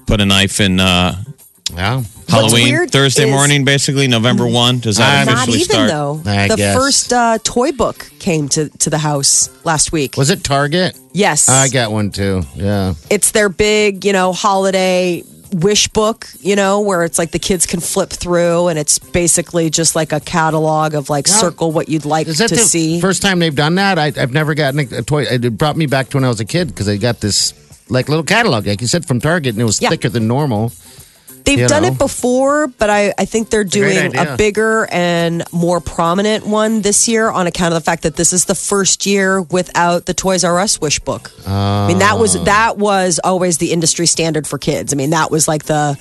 put 0.07 0.21
a 0.21 0.25
knife 0.25 0.59
in 0.59 0.79
uh, 0.79 1.23
yeah. 1.73 2.01
Halloween 2.27 2.87
Thursday 2.87 3.25
is- 3.25 3.29
morning, 3.31 3.65
basically 3.65 4.07
November 4.07 4.45
one, 4.47 4.79
does 4.79 4.97
that 4.97 5.21
I'm 5.21 5.25
Not 5.33 5.47
officially 5.47 5.57
even 5.61 5.73
start? 5.73 5.89
though. 5.89 6.21
I 6.25 6.47
the 6.47 6.55
guess. 6.55 6.75
first 6.77 7.13
uh, 7.13 7.37
toy 7.43 7.71
book 7.71 8.09
came 8.19 8.47
to, 8.49 8.69
to 8.69 8.89
the 8.89 8.97
house 8.97 9.49
last 9.65 9.91
week. 9.91 10.15
Was 10.17 10.29
it 10.29 10.43
Target? 10.43 10.97
yes. 11.13 11.49
I 11.49 11.67
got 11.69 11.91
one 11.91 12.11
too. 12.11 12.43
Yeah. 12.55 12.93
it's 13.09 13.31
their 13.31 13.49
big, 13.49 14.05
you 14.05 14.13
know, 14.13 14.31
holiday 14.33 15.23
wish 15.53 15.87
book, 15.89 16.27
you 16.39 16.55
know, 16.55 16.79
where 16.81 17.03
it's 17.03 17.19
like 17.19 17.31
the 17.31 17.39
kids 17.39 17.65
can 17.65 17.79
flip 17.79 18.09
through 18.09 18.67
and 18.67 18.79
it's 18.79 18.99
basically 18.99 19.69
just 19.69 19.95
like 19.95 20.11
a 20.13 20.19
catalog 20.19 20.93
of 20.93 21.09
like 21.09 21.27
Now, 21.27 21.33
circle 21.33 21.71
what 21.71 21.89
you'd 21.89 22.05
like 22.05 22.27
to 22.27 22.33
see. 22.57 23.01
first 23.01 23.21
time 23.21 23.39
they've 23.39 23.55
done 23.55 23.75
that? 23.75 23.99
I, 23.99 24.07
I've 24.17 24.31
never 24.33 24.53
gotten 24.55 24.79
a, 24.79 24.97
a 24.99 25.01
toy. 25.01 25.23
It 25.23 25.57
brought 25.57 25.75
me 25.77 25.85
back 25.87 26.09
to 26.09 26.17
when 26.17 26.23
I 26.23 26.29
was 26.29 26.39
a 26.39 26.45
kid 26.45 26.69
because 26.69 26.87
I 26.87 26.97
got 26.97 27.19
this 27.19 27.53
like 27.89 28.07
little 28.07 28.23
catalog, 28.23 28.65
like 28.67 28.79
you 28.81 28.87
said, 28.87 29.05
from 29.05 29.19
Target, 29.19 29.55
and 29.55 29.61
it 29.61 29.65
was 29.65 29.81
Yeah. 29.81 29.89
thicker 29.89 30.07
than 30.09 30.27
normal. 30.27 30.71
They've 31.45 31.59
you 31.59 31.67
done 31.67 31.83
know? 31.83 31.89
it 31.89 31.97
before, 31.97 32.67
but 32.67 32.89
I, 32.89 33.13
I 33.17 33.25
think 33.25 33.49
they're 33.49 33.63
doing 33.63 33.97
idea. 33.97 34.33
a 34.33 34.37
bigger 34.37 34.87
and 34.91 35.43
more 35.51 35.79
prominent 35.79 36.45
one 36.45 36.81
this 36.81 37.07
year 37.07 37.29
on 37.29 37.47
account 37.47 37.73
of 37.73 37.81
the 37.81 37.85
fact 37.85 38.03
that 38.03 38.15
this 38.15 38.33
is 38.33 38.45
the 38.45 38.55
first 38.55 39.05
year 39.05 39.41
without 39.41 40.05
the 40.05 40.13
Toys 40.13 40.43
R 40.43 40.59
Us 40.59 40.79
wish 40.79 40.99
book. 40.99 41.31
I 41.47 41.87
mean 41.87 41.99
that 41.99 42.19
was 42.19 42.35
ah. 42.35 42.43
that 42.43 42.77
was 42.77 43.19
always 43.23 43.57
the 43.57 43.71
industry 43.71 44.07
standard 44.07 44.47
for 44.47 44.57
kids. 44.57 44.93
I 44.93 44.95
mean 44.95 45.11
that 45.11 45.31
was 45.31 45.47
like 45.47 45.65
the 45.65 45.97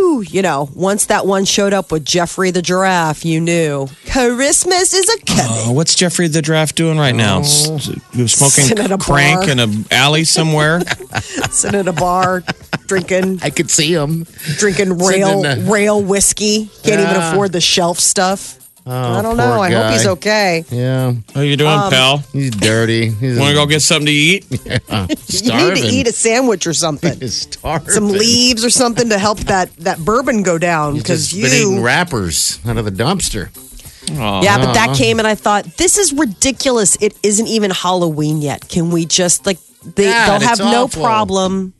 woo, 0.00 0.22
you 0.22 0.42
know, 0.42 0.68
once 0.74 1.06
that 1.06 1.26
one 1.26 1.44
showed 1.44 1.72
up 1.72 1.90
with 1.92 2.04
Geoffrey 2.04 2.50
the 2.50 2.62
giraffe, 2.62 3.24
you 3.24 3.40
knew 3.40 3.86
Christmas 4.10 4.92
is 4.94 5.08
a 5.08 5.18
coming. 5.24 5.44
Oh, 5.48 5.70
uh, 5.70 5.72
what's 5.72 5.94
Geoffrey 5.94 6.28
the 6.28 6.42
Giraffe 6.42 6.74
doing 6.74 6.98
right 6.98 7.14
now? 7.14 7.40
S- 7.40 7.68
oh. 7.70 7.78
He 8.12 8.22
was 8.22 8.32
smoking 8.32 8.78
a 8.92 8.98
crank 8.98 9.40
bar. 9.40 9.50
in 9.50 9.58
an 9.58 9.84
alley 9.90 10.24
somewhere. 10.24 10.80
Sitting 11.50 11.80
at 11.80 11.88
a 11.88 11.92
bar, 11.92 12.42
drinking 12.86 13.40
I 13.42 13.50
could 13.50 13.70
see 13.70 13.92
him. 13.92 14.24
drinking 14.56 14.98
Sitting 14.98 15.22
rail 15.22 15.44
in 15.44 15.64
the- 15.64 15.70
rail 15.70 16.02
whiskey. 16.02 16.66
Can't 16.82 17.00
even 17.00 17.16
afford 17.16 17.52
the 17.52 17.60
shelf 17.60 17.98
stuff. 17.98 18.56
I 18.88 19.22
don't 19.22 19.36
poor 19.36 19.46
know. 19.46 19.60
I 19.62 19.70
hope 19.70 19.92
he's 19.92 20.06
okay. 20.06 20.64
Yeah, 20.70 21.12
How 21.34 21.40
you 21.42 21.56
doing, 21.56 21.70
Um, 21.70 21.90
pal? 21.90 22.18
he's 22.32 22.50
dirty. 22.50 23.10
He's 23.10 23.38
Want 23.38 23.50
to 23.50 23.54
go 23.54 23.66
get 23.66 23.82
something 23.82 24.06
to 24.06 24.12
eat? 24.12 24.46
You 25.30 25.52
need 25.74 25.76
to 25.82 25.88
eat 25.88 26.06
a 26.08 26.12
sandwich 26.12 26.66
or 26.66 26.72
something. 26.72 27.18
He's 27.20 27.42
starving. 27.52 27.90
Some 27.90 28.08
leaves 28.08 28.64
or 28.64 28.70
something 28.70 29.08
to 29.10 29.18
help 29.18 29.38
that, 29.40 29.74
that 29.76 29.98
bourbon 29.98 30.42
go 30.42 30.58
down. 30.58 30.94
He's 30.94 31.02
Because 31.02 31.28
just 31.28 31.42
been 31.42 31.52
eating 31.52 31.74
you, 31.76 31.82
wrappers 31.84 32.58
out 32.66 32.76
of 32.78 32.84
the 32.84 32.90
dumpster. 32.90 33.50
yeah, 34.10 34.56
but 34.58 34.72
that 34.72 34.96
came 34.96 35.18
and 35.18 35.28
I 35.28 35.34
thought 35.34 35.64
this 35.76 35.98
is 35.98 36.12
ridiculous. 36.12 36.96
It 37.00 37.14
isn't 37.22 37.46
even 37.46 37.70
Halloween 37.70 38.40
yet. 38.40 38.68
Can 38.68 38.90
we 38.90 39.04
just 39.04 39.44
like 39.46 39.58
they 39.84 40.04
God, 40.06 40.40
they'll 40.40 40.48
have 40.48 40.60
it's 40.60 40.72
no 40.72 40.84
awful. 40.84 41.02
problem 41.02 41.74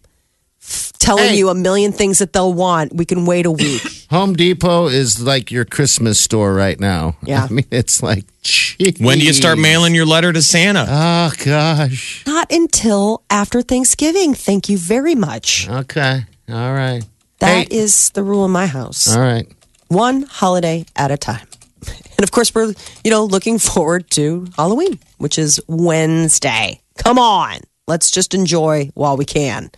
f- 0.62 0.92
telling 0.98 1.30
Hey. 1.30 1.38
you 1.38 1.48
a 1.48 1.54
million 1.54 1.92
things 1.92 2.18
that 2.18 2.32
they'll 2.34 2.52
want. 2.52 2.94
We 2.94 3.04
can 3.06 3.24
wait 3.24 3.46
a 3.46 3.50
week. 3.50 3.82
Home 4.10 4.32
Depot 4.34 4.86
is 4.88 5.20
like 5.22 5.50
your 5.50 5.64
Christmas 5.66 6.18
store 6.18 6.54
right 6.54 6.78
now. 6.80 7.16
Yeah. 7.28 7.44
I 7.44 7.52
mean, 7.52 7.66
it's 7.70 8.02
like, 8.02 8.24
geez. 8.42 8.98
When 8.98 9.18
do 9.18 9.26
you 9.26 9.34
start 9.34 9.58
mailing 9.58 9.94
your 9.94 10.06
letter 10.06 10.32
to 10.32 10.40
Santa? 10.40 10.86
Oh, 10.88 11.30
gosh. 11.44 12.24
Not 12.26 12.50
until 12.50 13.22
after 13.28 13.60
Thanksgiving. 13.60 14.32
Thank 14.32 14.70
you 14.70 14.78
very 14.78 15.14
much. 15.14 15.68
Okay. 15.68 16.22
All 16.48 16.72
right. 16.72 17.02
That 17.40 17.68
Hey. 17.70 17.76
is 17.76 18.10
the 18.10 18.22
rule 18.22 18.46
in 18.46 18.50
my 18.50 18.66
house. 18.66 19.14
All 19.14 19.20
right. 19.20 19.46
one 19.88 20.22
holiday 20.22 20.86
at 20.96 21.10
a 21.10 21.16
time. 21.18 21.46
And 22.18 22.24
of 22.24 22.32
course, 22.32 22.52
we're, 22.52 22.74
you 23.04 23.10
know, 23.12 23.24
looking 23.24 23.58
forward 23.60 24.10
to 24.12 24.46
Halloween, 24.56 24.98
which 25.18 25.38
is 25.38 25.60
Wednesday. 25.68 26.80
Come 26.96 27.16
on. 27.18 27.58
Let's 27.86 28.10
just 28.10 28.34
enjoy 28.34 28.90
while 28.94 29.16
we 29.16 29.24
can. 29.24 29.70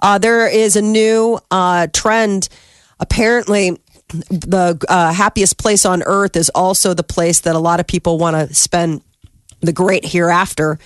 Uh, 0.00 0.18
there 0.18 0.48
is 0.48 0.74
a 0.74 0.82
new 0.82 1.38
uh, 1.52 1.86
trend. 1.92 2.48
Apparently, 3.00 3.78
the 4.08 4.84
uh, 4.88 5.12
happiest 5.12 5.58
place 5.58 5.84
on 5.84 6.02
earth 6.04 6.36
is 6.36 6.48
also 6.50 6.94
the 6.94 7.02
place 7.02 7.40
that 7.40 7.54
a 7.54 7.58
lot 7.58 7.80
of 7.80 7.86
people 7.86 8.18
want 8.18 8.36
to 8.36 8.54
spend 8.54 9.02
the 9.60 9.72
great 9.72 10.04
hereafter. 10.04 10.78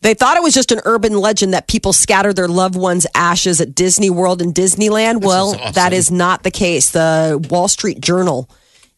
They 0.00 0.14
thought 0.14 0.36
it 0.36 0.42
was 0.42 0.54
just 0.54 0.72
an 0.72 0.80
urban 0.84 1.12
legend 1.12 1.54
that 1.54 1.66
people 1.66 1.92
scatter 1.92 2.32
their 2.32 2.48
loved 2.48 2.76
ones' 2.76 3.06
ashes 3.14 3.60
at 3.60 3.74
Disney 3.74 4.10
World 4.10 4.40
and 4.40 4.54
Disneyland. 4.54 5.22
well, 5.22 5.54
awesome. 5.54 5.72
that 5.72 5.92
is 5.92 6.10
not 6.10 6.42
the 6.42 6.50
case. 6.50 6.90
The 6.90 7.44
Wall 7.50 7.68
Street 7.68 8.00
Journal 8.00 8.48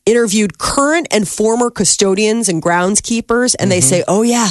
interviewed 0.07 0.59
current 0.59 1.09
and 1.11 1.27
former 1.27 1.71
custodians 1.71 2.49
and 2.49 2.63
groundskeepers, 2.63 3.55
and 3.59 3.71
they 3.71 3.81
say, 3.81 4.05
oh, 4.09 4.23
yeah, 4.23 4.51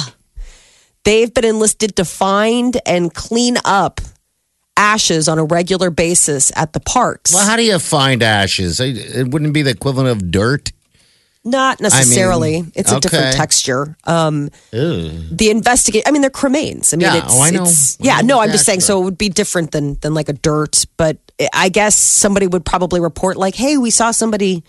they've 1.04 1.32
been 1.32 1.44
enlisted 1.44 1.96
to 1.96 2.04
find 2.04 2.80
and 2.84 3.14
clean 3.14 3.56
up 3.64 4.00
ashes 4.80 5.28
on 5.28 5.38
a 5.38 5.44
regular 5.44 5.90
basis 5.90 6.50
at 6.56 6.72
the 6.72 6.80
parks. 6.80 7.34
Well, 7.34 7.46
how 7.46 7.56
do 7.56 7.62
you 7.64 7.78
find 7.78 8.22
ashes? 8.22 8.80
It 8.80 9.28
wouldn't 9.28 9.52
be 9.52 9.62
the 9.62 9.70
equivalent 9.70 10.08
of 10.08 10.30
dirt. 10.30 10.72
Not 11.44 11.80
necessarily. 11.80 12.64
it's 12.74 12.92
a 12.92 13.00
different 13.00 13.34
texture. 13.36 13.96
Um, 14.04 14.50
the 14.72 15.48
investigate. 15.50 16.02
I 16.06 16.10
mean, 16.10 16.20
they're 16.22 16.30
cremains. 16.30 16.92
I 16.92 16.96
mean, 16.96 17.06
Yeah, 17.06 17.24
it's, 17.24 17.34
oh, 17.34 17.42
I 17.42 17.50
know. 17.50 17.62
it's- 17.62 17.96
I 18.00 18.04
yeah, 18.04 18.20
know 18.20 18.36
no, 18.36 18.40
I'm 18.40 18.50
just 18.50 18.64
saying. 18.66 18.78
texture. 18.80 18.92
So 18.92 19.00
it 19.00 19.04
would 19.04 19.18
be 19.18 19.28
different 19.30 19.70
than 19.72 19.96
than 20.02 20.12
like 20.14 20.28
a 20.28 20.34
dirt. 20.34 20.84
But 20.98 21.16
I 21.54 21.68
guess 21.70 21.94
somebody 21.96 22.46
would 22.46 22.64
probably 22.66 23.00
report 23.00 23.36
like, 23.38 23.54
"Hey, 23.54 23.78
we 23.78 23.90
saw 23.90 24.10
somebody 24.10 24.62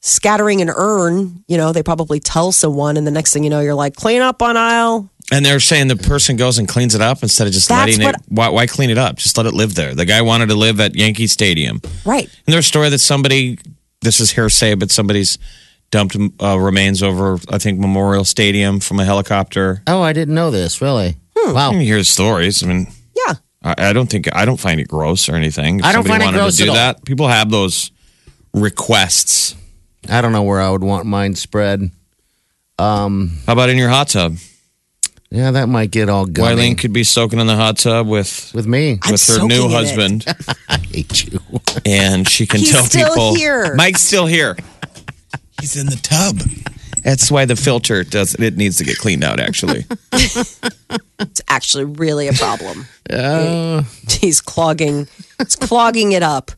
scattering 0.00 0.60
an 0.60 0.68
urn." 0.68 1.44
You 1.48 1.56
know, 1.56 1.72
they 1.72 1.82
probably 1.82 2.20
tell 2.20 2.52
someone, 2.52 2.98
and 2.98 3.06
the 3.06 3.10
next 3.10 3.32
thing 3.32 3.42
you 3.44 3.50
know, 3.50 3.60
you're 3.60 3.74
like, 3.74 3.96
"Clean 3.96 4.20
up 4.20 4.42
on 4.42 4.56
aisle." 4.58 5.08
And 5.30 5.44
they're 5.44 5.60
saying 5.60 5.88
the 5.88 5.96
person 5.96 6.36
goes 6.36 6.58
and 6.58 6.66
cleans 6.66 6.94
it 6.94 7.02
up 7.02 7.22
instead 7.22 7.46
of 7.46 7.52
just 7.52 7.68
That's 7.68 7.98
letting 7.98 8.08
it. 8.14 8.16
Why, 8.28 8.48
why 8.48 8.66
clean 8.66 8.88
it 8.88 8.96
up? 8.96 9.16
Just 9.16 9.36
let 9.36 9.44
it 9.44 9.52
live 9.52 9.74
there. 9.74 9.94
The 9.94 10.06
guy 10.06 10.22
wanted 10.22 10.48
to 10.48 10.54
live 10.54 10.80
at 10.80 10.94
Yankee 10.94 11.26
Stadium. 11.26 11.82
Right. 12.06 12.24
And 12.24 12.52
there's 12.54 12.64
a 12.64 12.68
story 12.68 12.88
that 12.88 12.98
somebody, 13.00 13.58
this 14.00 14.20
is 14.20 14.30
hearsay, 14.30 14.74
but 14.74 14.90
somebody's 14.90 15.38
dumped 15.90 16.16
uh, 16.42 16.58
remains 16.58 17.02
over, 17.02 17.38
I 17.50 17.58
think, 17.58 17.78
Memorial 17.78 18.24
Stadium 18.24 18.80
from 18.80 19.00
a 19.00 19.04
helicopter. 19.04 19.82
Oh, 19.86 20.00
I 20.00 20.14
didn't 20.14 20.34
know 20.34 20.50
this. 20.50 20.80
Really? 20.80 21.16
Hmm. 21.36 21.54
Wow. 21.54 21.70
You 21.72 21.80
hear 21.80 22.02
stories. 22.04 22.62
I 22.62 22.66
mean, 22.66 22.86
Yeah. 23.14 23.34
I, 23.62 23.74
I 23.90 23.92
don't 23.92 24.08
think 24.08 24.34
I 24.34 24.46
don't 24.46 24.58
find 24.60 24.80
it 24.80 24.88
gross 24.88 25.28
or 25.28 25.34
anything. 25.34 25.80
If 25.80 25.84
I 25.84 25.92
don't 25.92 26.04
somebody 26.04 26.24
find 26.24 26.36
it 26.36 26.38
gross 26.38 26.56
to 26.56 26.62
do 26.62 26.64
at 26.64 26.68
all. 26.70 26.74
that. 26.76 27.04
People 27.04 27.28
have 27.28 27.50
those 27.50 27.90
requests. 28.54 29.54
I 30.08 30.20
don't 30.22 30.32
know 30.32 30.42
where 30.42 30.60
I 30.60 30.70
would 30.70 30.82
want 30.84 31.04
mine 31.06 31.34
spread. 31.34 31.90
Um, 32.78 33.38
How 33.46 33.52
about 33.52 33.68
in 33.68 33.76
your 33.76 33.88
hot 33.90 34.08
tub? 34.08 34.36
Yeah, 35.30 35.50
that 35.50 35.68
might 35.68 35.90
get 35.90 36.08
all 36.08 36.24
gummy. 36.24 36.56
Wileen 36.56 36.78
could 36.78 36.92
be 36.92 37.04
soaking 37.04 37.38
in 37.38 37.46
the 37.46 37.56
hot 37.56 37.76
tub 37.78 38.08
with 38.08 38.50
with 38.54 38.66
me. 38.66 38.98
I'm 39.02 39.12
with 39.12 39.26
her 39.26 39.44
new 39.46 39.68
husband, 39.68 40.24
I 40.68 40.78
hate 40.78 41.26
you. 41.30 41.40
and 41.84 42.26
she 42.28 42.46
can 42.46 42.60
He's 42.60 42.72
tell 42.72 42.84
still 42.84 43.08
people 43.08 43.34
here. 43.34 43.74
Mike's 43.74 44.00
still 44.02 44.26
here. 44.26 44.56
He's 45.60 45.76
in 45.76 45.86
the 45.86 45.96
tub. 45.96 46.38
That's 47.02 47.30
why 47.30 47.44
the 47.44 47.56
filter 47.56 48.04
does 48.04 48.34
it 48.36 48.56
needs 48.56 48.78
to 48.78 48.84
get 48.84 48.96
cleaned 48.98 49.22
out. 49.24 49.38
Actually, 49.40 49.84
It's 50.12 51.42
actually 51.48 51.84
really 51.84 52.28
a 52.28 52.32
problem. 52.32 52.86
Uh, 53.10 53.84
He's 54.20 54.42
clogging. 54.42 55.08
It's 55.40 55.56
clogging 55.56 56.12
it 56.12 56.22
up. 56.22 56.50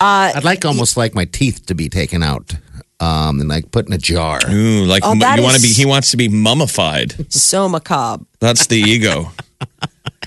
Uh, 0.00 0.30
I'd 0.36 0.44
like 0.44 0.64
almost 0.64 0.96
like 0.96 1.16
my 1.16 1.24
teeth 1.24 1.66
to 1.66 1.74
be 1.74 1.88
taken 1.88 2.22
out, 2.22 2.54
um, 3.00 3.40
and 3.40 3.48
like 3.48 3.70
put 3.70 3.86
in 3.86 3.92
a 3.92 3.98
jar. 3.98 4.40
Ooh, 4.50 4.84
like 4.84 5.02
Oh, 5.04 5.12
you 5.14 5.20
want 5.42 5.56
to 5.56 5.62
be. 5.62 5.68
is- 5.68 5.76
He 5.76 5.84
wants 5.86 6.10
to 6.12 6.16
be 6.16 6.28
mummified. 6.28 7.32
so 7.32 7.68
macabre. 7.68 8.24
That's 8.40 8.66
the 8.66 8.76
ego. 8.78 9.30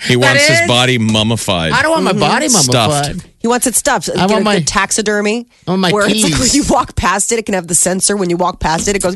He 0.04 0.16
wants 0.16 0.46
his 0.46 0.62
is- 0.62 0.68
body 0.68 0.98
mummified. 0.98 1.74
I 1.74 1.82
don't 1.82 1.92
want 1.92 2.04
my 2.06 2.14
body 2.14 2.48
Stuffed. 2.48 2.72
mummified. 2.74 3.30
He 3.40 3.48
wants 3.48 3.68
it 3.68 3.76
stuffed. 3.76 4.10
I 4.10 4.14
Get 4.28 4.30
want 4.32 4.42
a 4.42 4.44
my- 4.46 4.56
good 4.60 4.68
taxidermy. 4.68 5.48
I 5.68 5.72
want 5.72 5.82
my 5.82 5.92
where 5.92 6.06
it's 6.10 6.24
like 6.24 6.32
keys. 6.34 6.40
when 6.40 6.50
you 6.52 6.64
walk 6.70 6.96
past 6.96 7.32
it, 7.34 7.40
it 7.40 7.46
can 7.46 7.54
have 7.56 7.68
the 7.68 7.76
sensor. 7.76 8.16
When 8.16 8.30
you 8.30 8.38
walk 8.38 8.60
past 8.60 8.88
it, 8.88 8.96
it 8.96 9.02
goes. 9.02 9.16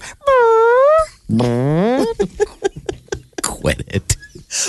Quit 3.42 3.84
it. 3.88 4.16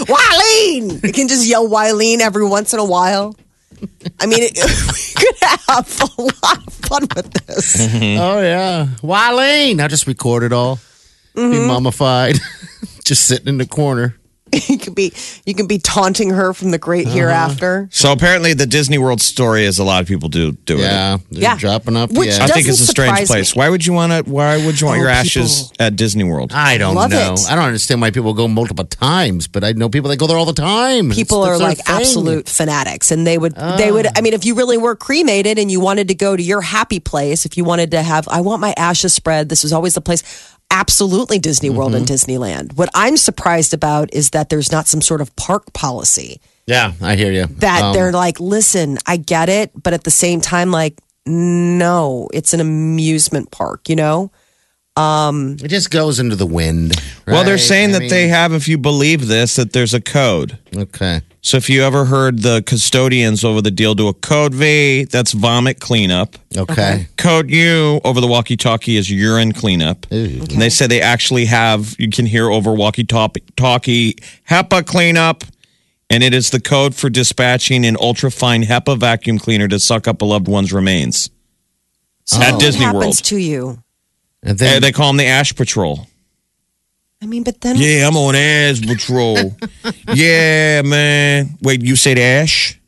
Wileen! 0.07 1.05
It 1.05 1.15
can 1.15 1.29
just 1.29 1.47
yell 1.47 1.69
Wileen 1.69 2.21
every 2.21 2.47
once 2.47 2.73
in 2.73 2.79
a 2.79 2.85
while. 2.85 3.35
I 4.21 4.27
mean, 4.27 4.43
it, 4.43 4.55
we 4.57 5.23
could 5.23 5.37
have 5.69 6.01
a 6.01 6.23
lot 6.23 6.67
of 6.67 6.73
fun 6.73 7.03
with 7.15 7.33
this. 7.33 7.77
Oh 7.81 8.41
yeah, 8.41 8.87
Wileen. 9.03 9.81
I'll 9.81 9.89
just 9.89 10.07
record 10.07 10.43
it 10.43 10.53
all. 10.53 10.79
Mm-hmm. 11.35 11.51
Be 11.51 11.67
mummified, 11.67 12.37
just 13.05 13.27
sitting 13.27 13.49
in 13.49 13.59
the 13.59 13.67
corner. 13.67 14.17
You 14.69 14.79
could 14.79 14.95
be, 14.95 15.13
you 15.47 15.55
can 15.55 15.67
be 15.67 15.79
taunting 15.79 16.31
her 16.31 16.53
from 16.55 16.71
the 16.71 16.79
great 16.79 17.07
Uh-huh. 17.07 17.17
hereafter. 17.17 17.89
So 17.93 18.13
apparently, 18.13 18.55
the 18.55 18.67
Disney 18.67 18.99
World 18.99 19.21
story 19.21 19.65
is 19.65 19.79
a 19.79 19.85
lot 19.85 20.01
of 20.03 20.09
people 20.09 20.29
do 20.29 20.53
do 20.53 20.79
Yeah, 20.79 21.15
it. 21.17 21.21
Yeah. 21.31 21.57
dropping 21.57 21.97
up. 21.97 22.11
Which 22.13 22.29
yeah. 22.39 22.45
I 22.45 22.47
think 22.49 22.67
it's 22.69 22.81
a 22.81 22.87
strange 22.87 23.11
surprise 23.19 23.29
place. 23.29 23.55
me. 23.57 23.61
Why 23.61 23.69
would 23.69 23.85
you 23.85 23.93
want 23.93 24.13
to? 24.27 24.31
Why 24.31 24.65
would 24.65 24.81
you 24.81 24.87
want 24.87 24.99
Oh, 24.99 25.03
your 25.03 25.11
ashes 25.11 25.65
people- 25.71 25.87
at 25.87 25.97
Disney 25.97 26.25
World? 26.25 26.53
I 26.53 26.79
don't 26.79 26.95
Love 26.95 27.11
know. 27.11 27.35
it. 27.35 27.47
I 27.51 27.55
don't 27.57 27.65
understand 27.65 28.01
why 28.01 28.11
people 28.11 28.33
go 28.35 28.49
multiple 28.49 28.85
times, 28.85 29.47
but 29.49 29.65
I 29.65 29.73
know 29.73 29.89
people 29.89 30.11
that 30.11 30.17
go 30.19 30.27
there 30.27 30.37
all 30.39 30.47
the 30.47 30.53
time. 30.53 31.11
People 31.11 31.45
It's- 31.45 31.61
are 31.61 31.63
like 31.63 31.79
thing. 31.79 31.97
absolute 31.97 32.49
fanatics, 32.49 33.11
and 33.11 33.27
they 33.27 33.39
would, 33.39 33.55
they 33.79 33.91
would. 33.93 34.07
I 34.17 34.21
mean, 34.21 34.33
if 34.35 34.45
you 34.45 34.55
really 34.55 34.79
were 34.79 34.97
cremated 34.97 35.59
and 35.59 35.71
you 35.71 35.81
wanted 35.81 36.09
to 36.09 36.15
go 36.15 36.37
to 36.37 36.43
your 36.43 36.61
happy 36.63 37.01
place, 37.01 37.45
if 37.45 37.57
you 37.57 37.65
wanted 37.65 37.91
to 37.93 38.03
have, 38.03 38.27
I 38.29 38.41
want 38.41 38.61
my 38.61 38.73
ashes 38.77 39.13
spread. 39.13 39.49
This 39.49 39.63
was 39.63 39.73
always 39.73 39.95
the 39.95 40.01
place. 40.01 40.23
Absolutely, 40.71 41.39
Disney 41.39 41.71
World 41.71 41.95
and 41.95 42.05
Mm-hmm. 42.07 42.15
Disneyland. 42.15 42.77
What 42.77 42.89
I'm 42.95 43.17
surprised 43.17 43.73
about 43.75 44.13
is 44.13 44.31
that 44.31 44.49
there's 44.49 44.73
not 44.73 44.87
some 44.87 45.01
sort 45.01 45.21
of 45.21 45.35
park 45.37 45.73
policy 45.73 46.41
Yeah, 46.67 46.93
I 47.01 47.15
hear 47.17 47.31
you. 47.33 47.47
that 47.59 47.83
Um, 47.83 47.93
they're 47.95 48.13
like, 48.13 48.41
listen, 48.41 48.99
I 49.07 49.17
get 49.17 49.49
it, 49.49 49.71
but 49.81 49.93
at 49.93 50.05
the 50.05 50.11
same 50.11 50.41
time, 50.41 50.71
like, 50.71 50.99
no, 51.27 52.29
it's 52.35 52.53
an 52.55 52.61
amusement 52.61 53.51
park, 53.51 53.89
you 53.89 53.97
know? 53.97 54.31
Um, 54.97 55.57
it 55.61 55.69
just 55.69 55.91
goes 55.91 56.21
into 56.21 56.37
the 56.37 56.47
wind. 56.47 56.95
Well, 57.27 57.43
they're 57.43 57.59
saying 57.59 57.91
I 57.91 57.93
that 57.95 58.01
mean, 58.01 58.11
they 58.11 58.29
have, 58.29 58.53
if 58.53 58.69
you 58.69 58.79
believe 58.79 59.27
this, 59.27 59.57
that 59.57 59.73
there's 59.73 59.93
a 59.93 60.01
code. 60.01 60.59
Okay. 60.77 61.23
So 61.43 61.57
if 61.57 61.69
you 61.69 61.83
ever 61.83 62.05
heard 62.05 62.43
the 62.43 62.63
custodians 62.63 63.45
over 63.45 63.61
the 63.61 63.73
deal 63.73 63.95
do 63.95 64.09
a 64.09 64.15
code 64.15 64.55
V, 64.55 65.05
that's 65.05 65.33
vomit 65.33 65.81
cleanup. 65.81 66.37
Okay. 66.57 67.09
Code 67.17 67.51
U 67.51 68.01
over 68.05 68.21
the 68.21 68.29
walkie-talkie 68.29 68.97
is 68.97 69.11
urine 69.11 69.53
cleanup. 69.53 70.07
And 70.11 70.49
they 70.49 70.71
say 70.71 70.87
they 70.87 71.01
actually 71.01 71.47
have, 71.47 71.97
you 71.99 72.09
can 72.11 72.25
hear 72.25 72.49
over 72.49 72.73
walkie-talkie 72.73 74.15
HEPA 74.49 74.87
cleanup 74.87 75.45
and 76.11 76.23
it 76.23 76.33
is 76.33 76.51
the 76.51 76.61
code 76.61 76.95
for 76.95 77.11
dispatching 77.11 77.85
an 77.85 77.97
ultra 78.01 78.31
ultrafine 78.31 78.65
HEPA 78.65 78.99
vacuum 78.99 79.39
cleaner 79.39 79.69
to 79.69 79.79
suck 79.81 80.07
up 80.07 80.23
a 80.23 80.25
loved 80.25 80.47
one's 80.49 80.73
remains. 80.73 81.31
At 82.33 82.53
What 82.53 82.61
Disney 82.61 82.85
happens 82.85 83.03
World. 83.03 83.25
to 83.25 83.37
you? 83.39 83.84
And 84.45 84.59
They, 84.59 84.67
then 84.67 84.83
they 84.83 84.93
call 84.93 85.09
them 85.09 85.17
the 85.17 85.27
Ash 85.27 85.55
Patrol. 85.55 86.07
I 87.23 87.27
mean, 87.27 87.43
but 87.43 87.61
then 87.63 87.77
Yeah, 87.79 88.07
I'm 88.07 88.17
on 88.17 88.35
Ash 88.35 88.81
Patrol. 88.81 89.57
yeah, 90.13 90.83
man. 90.83 91.57
Wait, 91.63 91.83
you 91.83 91.97
said 91.97 92.19
Ash? 92.19 92.79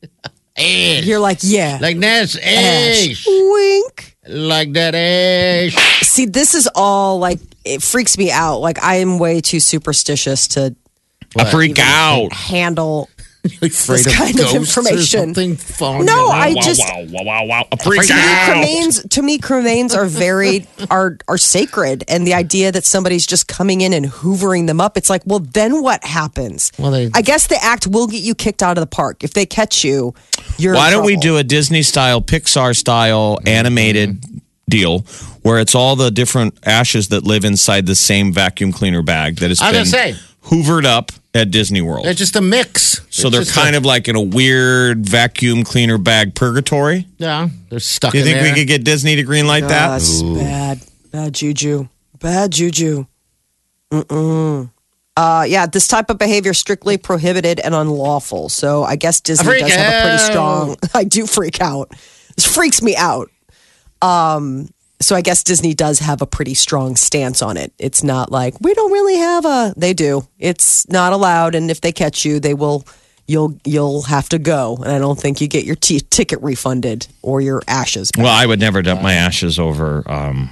ash. 0.59 1.05
you're 1.05 1.19
like, 1.19 1.39
yeah, 1.43 1.79
like 1.81 1.99
that's 1.99 2.37
Ash. 2.37 3.11
ash. 3.11 3.27
wink. 3.27 4.17
Like 4.29 4.73
that 4.73 4.95
ash. 4.95 5.75
See, 6.03 6.27
this 6.27 6.55
is 6.55 6.69
all 6.75 7.19
like 7.19 7.39
it 7.65 7.81
freaks 7.83 8.19
me 8.19 8.31
out. 8.33 8.59
Like 8.59 8.83
I 8.83 8.97
am 8.97 9.19
way 9.19 9.41
too 9.41 9.61
superstitious 9.61 10.49
to 10.49 10.75
I 11.39 11.51
freak 11.51 11.79
out. 11.79 12.33
handle. 12.33 13.09
Afraid 13.63 13.99
This 14.05 14.17
kind 14.17 14.31
of 14.31 14.37
ghosts 14.37 14.55
or 14.55 14.81
information. 14.81 15.35
something 15.35 15.57
falling 15.57 16.05
No, 16.07 16.29
down. 16.29 16.31
I 16.31 16.55
wow, 16.55 16.61
just 16.63 16.81
wow, 16.81 17.07
wow, 17.11 17.23
wow, 17.25 17.45
wow. 17.47 17.69
I 17.73 17.77
freak 17.77 18.07
to 18.07 18.15
me, 18.15 18.21
out. 18.21 18.49
cremains 18.57 19.11
to 19.11 19.23
me 19.23 19.39
cremains 19.39 19.97
are 19.97 20.07
very 20.07 20.67
are 20.91 21.19
are 21.29 21.39
sacred, 21.39 22.05
and 22.09 22.27
the 22.27 22.35
idea 22.35 22.73
that 22.73 22.85
somebody's 22.85 23.27
just 23.27 23.49
coming 23.49 23.81
in 23.81 23.93
and 23.93 24.07
hoovering 24.07 24.67
them 24.67 24.81
up, 24.81 24.97
it's 24.97 25.11
like, 25.11 25.23
well, 25.25 25.41
then 25.41 25.83
what 25.83 26.05
happens? 26.05 26.73
Well, 26.79 26.91
they- 26.91 27.11
I 27.15 27.23
guess 27.23 27.47
the 27.47 27.63
act 27.63 27.87
will 27.87 28.07
get 28.07 28.23
you 28.23 28.35
kicked 28.35 28.63
out 28.63 28.77
of 28.79 28.83
the 28.83 28.87
park 28.87 29.25
if 29.25 29.33
they 29.35 29.47
catch 29.47 29.85
you. 29.85 30.15
You're 30.59 30.75
in 30.75 30.79
Why 30.79 30.91
don't 30.91 31.05
we 31.05 31.17
do 31.17 31.37
a 31.37 31.45
Disney 31.45 31.83
style, 31.83 32.21
Pixar 32.21 32.77
style 32.77 33.37
mm-hmm. 33.37 33.49
animated 33.49 34.25
deal 34.69 35.01
where 35.43 35.61
it's 35.61 35.77
all 35.77 35.95
the 35.95 36.11
different 36.11 36.59
ashes 36.65 37.09
that 37.09 37.23
live 37.23 37.45
inside 37.45 37.87
the 37.87 37.95
same 37.95 38.33
vacuum 38.33 38.73
cleaner 38.73 39.01
bag 39.03 39.37
that 39.37 39.49
has 39.51 39.61
I 39.61 39.67
been 39.71 39.85
gonna 39.85 39.87
say. 39.87 40.17
Hoovered 40.47 40.85
up 40.85 41.13
at 41.35 41.51
Disney 41.51 41.81
World? 41.83 42.05
They're 42.07 42.15
just 42.15 42.37
a 42.37 42.41
mix. 42.41 43.01
so 43.11 43.31
they're 43.31 43.45
kind 43.45 43.77
of 43.77 43.85
like 43.85 44.09
in 44.09 44.17
a 44.17 44.23
weird 44.23 45.07
vacuum 45.07 45.65
cleaner 45.65 45.99
bag 45.99 46.35
purgatory. 46.35 47.07
yeah. 47.19 47.49
They're 47.69 47.81
stuck. 47.81 48.13
Do 48.13 48.19
you 48.19 48.25
in 48.25 48.33
think 48.33 48.43
we 48.55 48.61
could 48.61 48.69
get 48.69 48.85
Disney 48.85 49.17
to 49.17 49.23
greenlight 49.25 49.65
Ah, 49.65 49.69
that? 49.69 49.89
That's 49.91 50.23
bad, 50.23 50.81
bad 51.13 51.35
juju, 51.35 51.89
bad 52.21 52.51
juju. 52.53 53.07
Mm-mm. 53.91 54.71
Uh, 55.17 55.47
yeah, 55.49 55.65
this 55.67 55.89
type 55.89 56.11
of 56.11 56.19
behavior 56.19 56.53
strictly 56.53 56.99
prohibited 56.99 57.59
and 57.61 57.75
unlawful. 57.75 58.49
So 58.51 58.83
I 58.85 58.97
guess 58.97 59.21
Disney 59.21 59.47
freak 59.47 59.61
does 59.63 59.75
have 59.75 60.05
a 60.05 60.09
pretty 60.09 60.23
strong. 60.33 60.77
I 60.95 61.05
do 61.05 61.27
freak 61.27 61.61
out. 61.61 61.91
This 62.37 62.45
freaks 62.55 62.83
me 62.83 62.95
out. 62.97 63.31
Um, 64.03 64.69
so 65.01 65.15
I 65.15 65.21
guess 65.21 65.43
Disney 65.43 65.75
does 65.75 65.99
have 65.99 66.23
a 66.23 66.27
pretty 66.27 66.55
strong 66.55 66.97
stance 66.97 67.43
on 67.43 67.57
it. 67.57 67.73
It's 67.79 68.03
not 68.03 68.33
like 68.33 68.55
we 68.61 68.75
don't 68.75 68.93
really 68.93 69.17
have 69.17 69.45
a. 69.45 69.75
They 69.77 69.93
do. 69.93 70.27
It's 70.39 70.89
not 70.89 71.13
allowed, 71.13 71.55
and 71.55 71.71
if 71.71 71.81
they 71.81 71.93
catch 71.93 72.25
you, 72.25 72.41
they 72.41 72.55
will. 72.55 72.85
You'll 73.29 73.59
you'll 73.65 74.03
have 74.03 74.29
to 74.29 74.39
go, 74.39 74.77
and 74.77 74.93
I 74.93 74.99
don't 75.01 75.19
think 75.19 75.41
you 75.41 75.49
get 75.49 75.65
your 75.65 75.75
t- 75.75 75.99
ticket 75.99 76.41
refunded 76.43 77.09
or 77.23 77.41
your 77.41 77.61
ashes. 77.67 78.13
back. 78.13 78.23
Well, 78.23 78.33
I 78.33 78.47
would 78.47 78.61
never 78.61 78.83
dump 78.83 79.03
my 79.03 79.15
ashes 79.15 79.59
over 79.59 80.09
um, 80.09 80.51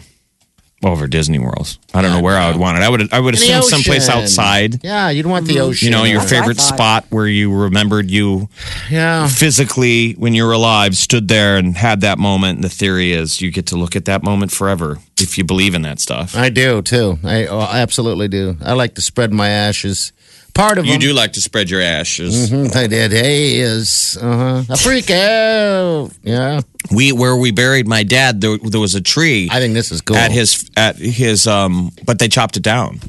over 0.85 1.07
Disney 1.07 1.39
World. 1.39 1.77
I 1.93 2.03
don't 2.03 2.13
know 2.13 2.21
where 2.21 2.37
I 2.37 2.49
would 2.51 2.59
want 2.61 2.79
it. 2.79 2.83
I 2.83 2.89
would 2.89 3.13
I 3.13 3.21
would 3.21 3.35
In 3.35 3.41
the 3.41 3.47
assume 3.59 3.63
someplace 3.63 4.09
ocean. 4.09 4.23
outside. 4.23 4.85
Yeah, 4.85 5.11
you'd 5.11 5.27
want 5.27 5.47
the 5.47 5.55
mm-hmm. 5.57 5.63
ocean. 5.63 5.87
You 5.87 5.93
know, 5.93 6.05
your 6.05 6.21
That's 6.21 6.31
what 6.33 6.37
I 6.37 6.41
favorite 6.41 6.57
thought. 6.59 6.75
spot 6.75 7.07
where 7.11 7.27
you 7.27 7.53
remembered 7.55 8.11
you 8.11 8.49
Yeah. 8.91 9.27
physically, 9.29 10.13
when 10.13 10.35
you 10.35 10.45
were 10.45 10.53
alive, 10.53 10.97
stood 10.97 11.29
there 11.29 11.57
and 11.57 11.77
had 11.77 12.01
that 12.03 12.19
moment. 12.19 12.57
And 12.57 12.65
the 12.65 12.69
theory 12.69 13.13
is 13.13 13.41
you 13.41 13.51
get 13.51 13.67
to 13.67 13.77
look 13.77 13.97
at 13.97 14.05
that 14.07 14.23
moment 14.23 14.53
forever 14.53 14.99
if 15.21 15.39
you 15.39 15.45
believe 15.45 15.75
in 15.75 15.83
that 15.83 16.01
stuff. 16.01 16.37
I 16.37 16.49
do 16.51 16.83
too. 16.83 17.19
I 17.25 17.47
oh, 17.47 17.59
I 17.61 17.79
absolutely 17.81 18.29
do. 18.29 18.57
I 18.63 18.73
like 18.75 18.95
to 18.97 19.01
spread 19.01 19.33
my 19.33 19.49
ashes. 19.49 20.13
Part 20.55 20.79
of 20.79 20.87
You 20.87 20.93
them. 20.93 21.01
do 21.01 21.13
like 21.13 21.33
to 21.33 21.41
spread 21.41 21.69
your 21.69 21.81
ashes. 21.81 22.51
Mhm, 22.51 22.75
I 22.77 22.87
did. 22.87 23.11
Hey, 23.13 23.57
is 23.59 24.17
uh 24.21 24.63
huh. 24.65 24.73
A 24.75 24.77
freak 24.77 25.11
out. 25.11 26.11
Yeah. 26.23 26.61
We 26.93 27.11
where 27.13 27.35
we 27.37 27.51
buried 27.51 27.89
my 27.89 28.05
dad, 28.05 28.41
there, 28.41 28.57
there 28.59 28.81
was 28.81 28.95
a 28.95 29.01
tree 29.01 29.49
I 29.51 29.59
think 29.59 29.75
this 29.75 29.91
is 29.91 30.01
cool. 30.01 30.17
at 30.17 30.31
his 30.31 30.71
at 30.77 30.97
his 30.97 31.47
um, 31.49 31.91
but 32.07 32.19
they 32.21 32.29
chopped 32.29 32.57
it 32.57 32.63
down. 32.63 33.01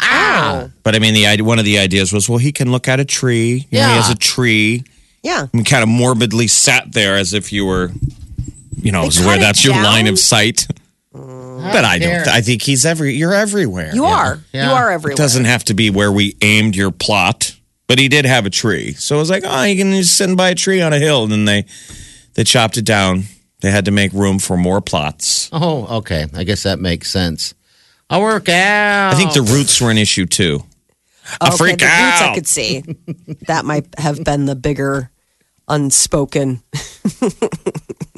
ah. 0.00 0.68
But 0.84 0.94
I 0.94 0.98
mean, 1.00 1.14
the 1.14 1.26
idea, 1.26 1.44
one 1.44 1.58
of 1.58 1.64
the 1.64 1.78
ideas 1.78 2.12
was, 2.12 2.28
well, 2.28 2.38
he 2.38 2.52
can 2.52 2.70
look 2.70 2.86
at 2.88 3.00
a 3.00 3.04
tree. 3.04 3.66
You 3.70 3.78
know, 3.80 3.88
he 3.88 3.94
has 3.94 4.10
a 4.10 4.14
tree. 4.16 4.84
yeah, 5.22 5.46
and 5.52 5.64
kind 5.66 5.82
of 5.82 5.88
morbidly 5.88 6.46
sat 6.48 6.92
there 6.92 7.16
as 7.16 7.34
if 7.34 7.52
you 7.52 7.64
were, 7.66 7.90
you 8.76 8.92
know, 8.92 9.02
where 9.02 9.10
cut 9.10 9.36
it 9.38 9.40
that's 9.40 9.64
your 9.64 9.74
down? 9.74 9.84
line 9.84 10.06
of 10.08 10.18
sight. 10.18 10.66
Mm. 11.14 11.72
but 11.72 11.84
I 11.84 11.98
don't. 11.98 12.26
I 12.28 12.40
think 12.40 12.62
he's 12.62 12.84
every. 12.86 13.14
You're 13.14 13.34
everywhere. 13.34 13.94
you 13.94 14.04
are. 14.04 14.40
Yeah. 14.52 14.68
You 14.68 14.72
are 14.72 14.90
everywhere. 14.90 14.90
It 14.90 14.94
everywhere. 14.94 15.16
doesn't 15.16 15.44
have 15.44 15.64
to 15.64 15.74
be 15.74 15.90
where 15.90 16.10
we 16.10 16.36
aimed 16.40 16.74
your 16.74 16.90
plot, 16.90 17.54
but 17.86 17.98
he 17.98 18.08
did 18.08 18.24
have 18.24 18.46
a 18.46 18.50
tree. 18.50 18.94
So 18.94 19.16
it 19.16 19.18
was 19.18 19.30
like, 19.30 19.42
oh, 19.46 19.62
you 19.64 19.76
can 19.76 19.92
just 19.92 20.16
sit 20.16 20.34
by 20.36 20.50
a 20.50 20.54
tree 20.54 20.80
on 20.80 20.92
a 20.92 20.98
hill. 20.98 21.24
And 21.24 21.32
then 21.32 21.44
they 21.44 21.66
they 22.34 22.44
chopped 22.44 22.76
it 22.78 22.84
down. 22.86 23.24
They 23.60 23.70
had 23.70 23.84
to 23.84 23.90
make 23.90 24.12
room 24.12 24.38
for 24.38 24.56
more 24.56 24.80
plots. 24.80 25.48
Oh, 25.52 25.98
okay. 25.98 26.26
I 26.34 26.44
guess 26.44 26.62
that 26.64 26.80
makes 26.80 27.10
sense. 27.10 27.54
I 28.10 28.18
work 28.18 28.48
out. 28.48 29.14
I 29.14 29.16
think 29.16 29.32
the 29.34 29.42
roots 29.42 29.80
were 29.80 29.90
an 29.90 29.98
issue 29.98 30.26
too. 30.26 30.64
I 31.40 31.48
okay, 31.48 31.56
freak 31.56 31.78
the 31.78 31.84
roots 31.84 32.20
I 32.22 32.34
could 32.34 32.46
see. 32.48 32.80
that 33.46 33.64
might 33.64 33.86
have 33.98 34.24
been 34.24 34.46
the 34.46 34.56
bigger 34.56 35.10
unspoken 35.68 36.62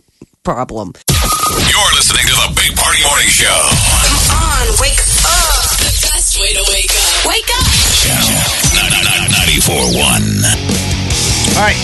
problem. 0.45 0.93
You're 1.09 1.93
listening 1.97 2.29
to 2.29 2.37
the 2.37 2.53
Big 2.55 2.77
Party 2.77 3.01
Morning 3.09 3.29
Show. 3.29 3.49
Come 4.29 4.45
on, 4.45 4.69
wake 4.79 5.01
up. 5.25 5.73
The 5.81 5.89
best 6.13 6.39
way 6.39 6.53
to 6.53 6.63
wake 6.69 6.93
up. 6.93 7.25
Wake 7.25 7.49
up. 7.49 7.65
Channel 8.05 8.29
94.1. 9.65 11.57
All 11.57 11.65
right. 11.65 11.81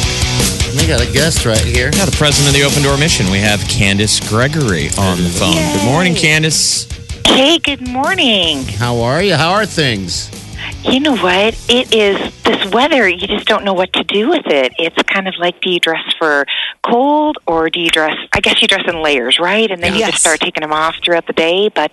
We 0.77 0.87
got 0.87 1.01
a 1.01 1.11
guest 1.11 1.47
right 1.47 1.65
here. 1.65 1.91
Yeah, 1.95 2.05
the 2.05 2.15
president 2.17 2.55
of 2.55 2.61
the 2.61 2.63
Open 2.67 2.83
Door 2.83 2.99
Mission. 2.99 3.31
We 3.33 3.39
have 3.39 3.61
Candace 3.67 4.21
Gregory 4.29 4.91
on 4.99 5.17
the 5.25 5.31
phone. 5.31 5.55
Good 5.55 5.85
morning, 5.85 6.15
Candace. 6.15 6.87
Hey, 7.27 7.59
good 7.59 7.89
morning. 7.89 8.65
How 8.65 9.01
are 9.01 9.23
you? 9.23 9.35
How 9.37 9.53
are 9.53 9.65
things? 9.65 10.31
You 10.83 10.99
know 11.01 11.17
what? 11.17 11.55
It 11.69 11.95
is 11.95 12.43
this 12.43 12.73
weather, 12.73 13.09
you 13.09 13.27
just 13.27 13.47
don't 13.47 13.65
know 13.65 13.75
what 13.75 13.93
to 13.93 14.05
do 14.05 14.29
with 14.31 14.47
it. 14.47 14.73
It's 14.79 15.01
kind 15.05 15.29
of 15.29 15.35
like 15.39 15.61
do 15.61 15.71
you 15.71 15.79
dress 15.79 16.03
for 16.19 16.47
cold 16.83 17.39
or 17.47 17.71
do 17.71 17.81
you 17.81 17.91
dress, 17.91 18.17
I 18.33 18.41
guess 18.41 18.61
you 18.63 18.69
dress 18.69 18.85
in 18.89 19.03
layers, 19.03 19.39
right? 19.39 19.71
And 19.71 19.83
then 19.83 19.95
you 19.95 20.01
just 20.01 20.19
start 20.19 20.41
taking 20.41 20.63
them 20.63 20.73
off 20.73 20.97
throughout 21.05 21.27
the 21.27 21.33
day. 21.33 21.69
But, 21.69 21.93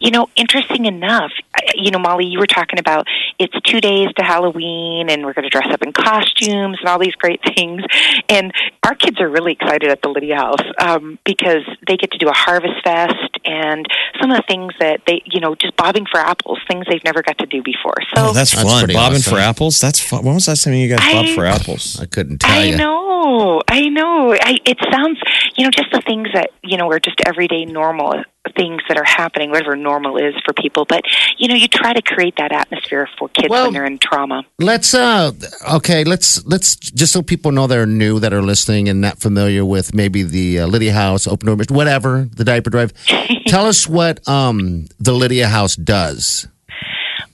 you 0.00 0.10
know, 0.10 0.28
interesting 0.36 0.86
enough, 0.86 1.32
you 1.74 1.90
know, 1.90 1.98
Molly, 1.98 2.26
you 2.26 2.38
were 2.38 2.46
talking 2.46 2.78
about 2.78 3.06
it's 3.38 3.54
two 3.64 3.80
days 3.80 4.08
to 4.18 4.24
Halloween 4.24 5.08
and 5.10 5.24
we're 5.24 5.32
going 5.32 5.44
to 5.44 5.50
dress 5.50 5.68
up 5.70 5.82
in 5.82 5.92
costumes 5.92 6.78
and 6.80 6.86
all 6.88 6.98
these 6.98 7.14
great 7.14 7.40
things. 7.56 7.82
And 8.28 8.52
our 8.84 8.94
kids 8.94 9.20
are 9.20 9.28
really 9.28 9.52
excited 9.52 9.88
at 9.90 10.02
the 10.02 10.08
Lydia 10.08 10.36
House 10.36 10.62
um, 10.78 11.18
because 11.24 11.62
they 11.86 11.96
get 11.96 12.12
to 12.12 12.18
do 12.18 12.28
a 12.28 12.32
harvest 12.34 12.82
fest 12.84 13.14
and 13.44 13.86
some 14.20 14.30
of 14.30 14.36
the 14.38 14.44
things 14.48 14.72
that 14.80 15.00
they, 15.06 15.22
you 15.26 15.40
know, 15.40 15.54
just 15.54 15.76
bobbing 15.76 16.06
for 16.10 16.18
apples, 16.20 16.58
things 16.68 16.84
they've 16.88 17.04
never 17.04 17.22
got 17.22 17.38
to 17.38 17.46
do 17.46 17.62
before. 17.62 17.94
So 18.14 18.26
Oh, 18.28 18.32
that's, 18.32 18.52
That's 18.52 18.62
fun. 18.62 18.86
Bobbing 18.86 19.18
awesome. 19.18 19.32
for 19.34 19.38
apples. 19.38 19.80
That's 19.80 20.00
fun. 20.00 20.24
When 20.24 20.34
was 20.34 20.46
the 20.46 20.52
last 20.52 20.64
time 20.64 20.74
you 20.74 20.88
guys 20.94 21.12
bobbed 21.12 21.30
for 21.30 21.44
apples? 21.44 22.00
I 22.00 22.06
couldn't 22.06 22.38
tell 22.38 22.50
I 22.50 22.64
you. 22.64 22.76
know, 22.76 23.60
I 23.68 23.88
know. 23.88 24.32
I, 24.32 24.58
it 24.64 24.78
sounds, 24.90 25.18
you 25.56 25.64
know, 25.64 25.70
just 25.70 25.90
the 25.92 26.00
things 26.06 26.28
that 26.34 26.50
you 26.62 26.76
know 26.76 26.90
are 26.90 27.00
just 27.00 27.20
everyday 27.26 27.64
normal 27.64 28.22
things 28.56 28.82
that 28.88 28.96
are 28.96 29.04
happening, 29.04 29.50
whatever 29.50 29.76
normal 29.76 30.16
is 30.16 30.34
for 30.44 30.52
people. 30.52 30.84
But 30.84 31.02
you 31.38 31.48
know, 31.48 31.54
you 31.54 31.68
try 31.68 31.92
to 31.92 32.02
create 32.02 32.34
that 32.36 32.52
atmosphere 32.52 33.08
for 33.18 33.28
kids 33.30 33.48
Well- 33.48 33.64
when 33.66 33.74
they're 33.74 33.86
in 33.86 33.98
trauma. 33.98 34.44
Let's 34.58 34.94
uh 34.94 35.32
okay, 35.72 36.04
let's 36.04 36.44
let's 36.46 36.76
just 36.76 37.12
so 37.12 37.22
people 37.22 37.52
know 37.52 37.66
they're 37.66 37.86
new 37.86 38.18
that 38.20 38.32
are 38.32 38.42
listening 38.42 38.88
and 38.88 39.00
not 39.00 39.18
familiar 39.18 39.64
with 39.64 39.94
maybe 39.94 40.22
the 40.22 40.60
uh, 40.60 40.66
Lydia 40.66 40.92
House, 40.92 41.26
Open 41.26 41.46
Door, 41.46 41.64
whatever, 41.70 42.28
the 42.32 42.44
diaper 42.44 42.70
drive. 42.70 42.92
Tell 43.46 43.66
us 43.66 43.86
what 43.88 44.26
um 44.28 44.86
the 44.98 45.12
Lydia 45.12 45.48
House 45.48 45.76
does. 45.76 46.48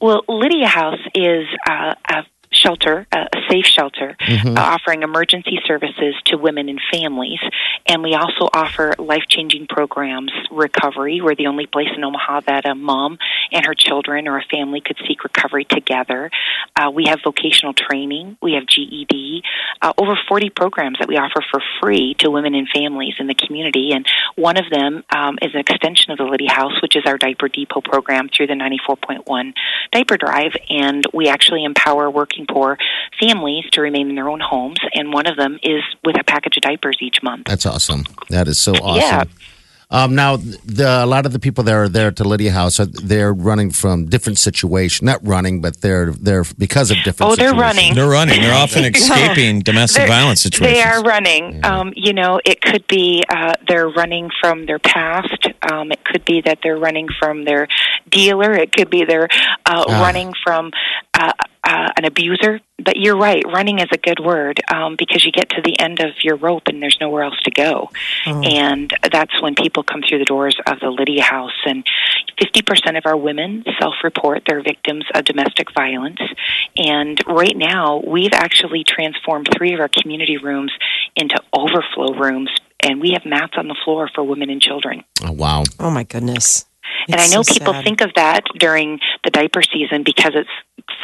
Well, 0.00 0.22
Lydia 0.28 0.66
House 0.66 0.98
is 1.14 1.46
uh, 1.68 1.94
a 2.08 2.24
shelter, 2.52 3.06
a 3.12 3.26
safe 3.50 3.66
shelter, 3.66 4.16
uh, 4.20 4.54
offering 4.56 5.02
emergency 5.02 5.58
services 5.66 6.14
to 6.26 6.36
women 6.36 6.68
and 6.68 6.80
families. 6.92 7.40
And 7.86 8.02
we 8.02 8.14
also 8.14 8.48
offer 8.52 8.94
life 8.98 9.24
changing 9.28 9.66
programs, 9.66 10.32
recovery. 10.50 11.20
We're 11.20 11.34
the 11.34 11.46
only 11.46 11.66
place 11.66 11.88
in 11.96 12.04
Omaha 12.04 12.40
that 12.46 12.66
a 12.66 12.74
mom 12.74 13.18
and 13.50 13.66
her 13.66 13.74
children 13.74 14.28
or 14.28 14.38
a 14.38 14.44
family 14.50 14.80
could 14.80 14.96
seek 15.06 15.24
recovery 15.24 15.64
together. 15.64 16.30
Uh, 16.76 16.90
we 16.90 17.06
have 17.06 17.20
vocational 17.24 17.74
training, 17.74 18.36
we 18.40 18.54
have 18.54 18.66
GED, 18.66 19.42
uh, 19.80 19.92
over 19.98 20.18
40 20.28 20.50
programs 20.50 20.98
that 20.98 21.08
we 21.08 21.16
offer 21.16 21.44
for 21.50 21.60
free 21.80 22.14
to 22.18 22.30
women 22.30 22.54
and 22.54 22.68
families 22.68 23.14
in 23.18 23.26
the 23.26 23.34
community. 23.34 23.92
And 23.92 24.06
one 24.36 24.56
of 24.56 24.64
them 24.70 25.04
um, 25.10 25.38
is 25.42 25.52
an 25.54 25.60
extension 25.60 26.12
of 26.12 26.18
the 26.18 26.24
Lydia 26.24 26.50
House, 26.50 26.80
which 26.82 26.96
is 26.96 27.02
our 27.06 27.18
diaper 27.18 27.48
depot 27.48 27.80
program 27.80 28.28
through 28.28 28.46
the 28.46 28.54
94.1 28.54 29.54
diaper 29.90 30.16
drive. 30.16 30.52
And 30.70 31.04
we 31.12 31.28
actually 31.28 31.64
empower 31.64 32.10
working 32.10 32.41
poor 32.48 32.78
families 33.20 33.64
to 33.72 33.80
remain 33.80 34.08
in 34.08 34.14
their 34.16 34.28
own 34.28 34.40
homes. 34.40 34.78
And 34.94 35.12
one 35.12 35.26
of 35.26 35.36
them 35.36 35.58
is 35.62 35.82
with 36.04 36.18
a 36.20 36.24
package 36.24 36.56
of 36.56 36.62
diapers 36.62 36.98
each 37.00 37.22
month. 37.22 37.46
That's 37.46 37.66
awesome. 37.66 38.04
That 38.30 38.48
is 38.48 38.58
so 38.58 38.72
awesome. 38.72 39.00
Yeah. 39.00 39.24
Um, 39.90 40.14
now, 40.14 40.36
the, 40.38 41.00
a 41.04 41.04
lot 41.04 41.26
of 41.26 41.34
the 41.34 41.38
people 41.38 41.64
that 41.64 41.74
are 41.74 41.86
there 41.86 42.06
at 42.06 42.16
the 42.16 42.26
Lydia 42.26 42.50
House, 42.52 42.80
are, 42.80 42.86
they're 42.86 43.34
running 43.34 43.70
from 43.70 44.06
different 44.06 44.38
situations. 44.38 45.02
Not 45.02 45.20
running, 45.22 45.60
but 45.60 45.82
they're 45.82 46.12
they're 46.12 46.44
because 46.56 46.90
of 46.90 46.96
different. 47.04 47.32
Oh, 47.32 47.36
they're 47.36 47.50
situations. 47.50 47.60
running. 47.76 47.94
They're 47.94 48.08
running. 48.08 48.40
They're 48.40 48.54
often 48.54 48.84
escaping 48.94 49.60
domestic 49.60 50.08
violence 50.08 50.40
situations. 50.40 50.78
They 50.78 50.82
are 50.82 51.02
running. 51.02 51.62
Um, 51.62 51.92
you 51.94 52.14
know, 52.14 52.40
it 52.42 52.62
could 52.62 52.86
be 52.88 53.22
uh, 53.28 53.52
they're 53.68 53.90
running 53.90 54.30
from 54.40 54.64
their 54.64 54.78
past. 54.78 55.48
Um, 55.70 55.92
it 55.92 56.02
could 56.06 56.24
be 56.24 56.40
that 56.40 56.60
they're 56.62 56.78
running 56.78 57.08
from 57.20 57.44
their 57.44 57.68
dealer. 58.08 58.50
It 58.54 58.72
could 58.72 58.88
be 58.88 59.04
they're 59.04 59.28
uh, 59.66 59.84
Ah. 59.88 60.00
running 60.00 60.32
from 60.42 60.70
uh, 61.12 61.32
uh, 61.72 61.88
an 61.96 62.04
abuser. 62.04 62.60
But 62.84 62.96
you're 62.96 63.16
right. 63.16 63.42
Running 63.46 63.78
is 63.78 63.88
a 63.92 63.96
good 63.96 64.18
word 64.20 64.60
um, 64.68 64.96
because 64.98 65.24
you 65.24 65.32
get 65.32 65.50
to 65.50 65.62
the 65.62 65.78
end 65.78 66.00
of 66.00 66.10
your 66.22 66.36
rope 66.36 66.64
and 66.66 66.82
there's 66.82 66.98
nowhere 67.00 67.22
else 67.22 67.38
to 67.44 67.50
go. 67.50 67.90
And 68.26 68.92
that's 69.10 69.40
when 69.40 69.54
people 69.54 69.82
come 69.84 70.02
through 70.06 70.18
the 70.18 70.24
doors 70.24 70.56
of 70.66 70.80
the 70.80 70.88
Lydia 70.88 71.22
House. 71.22 71.56
And 71.64 71.86
50% 72.40 72.98
of 72.98 73.06
our 73.06 73.16
women 73.16 73.64
self 73.80 73.94
report 74.02 74.42
they're 74.46 74.62
victims 74.62 75.04
of 75.14 75.24
domestic 75.24 75.72
violence. 75.72 76.20
And 76.76 77.18
right 77.26 77.56
now, 77.56 78.02
we've 78.04 78.34
actually 78.34 78.84
transformed 78.84 79.48
three 79.56 79.72
of 79.74 79.80
our 79.80 79.88
community 79.88 80.38
rooms 80.38 80.72
into 81.16 81.40
overflow 81.52 82.14
rooms. 82.14 82.50
And 82.80 83.00
we 83.00 83.12
have 83.12 83.24
mats 83.24 83.54
on 83.56 83.68
the 83.68 83.76
floor 83.84 84.10
for 84.12 84.24
women 84.24 84.50
and 84.50 84.60
children. 84.60 85.04
Oh, 85.24 85.32
wow. 85.32 85.62
Oh 85.78 85.90
my 85.90 86.02
goodness. 86.02 86.66
And 87.08 87.20
I 87.20 87.26
know 87.28 87.42
so 87.42 87.52
people 87.54 87.72
sad. 87.74 87.84
think 87.84 88.00
of 88.00 88.10
that 88.16 88.44
during 88.58 89.00
the 89.24 89.30
diaper 89.30 89.62
season 89.62 90.02
because 90.04 90.32
it's 90.34 90.50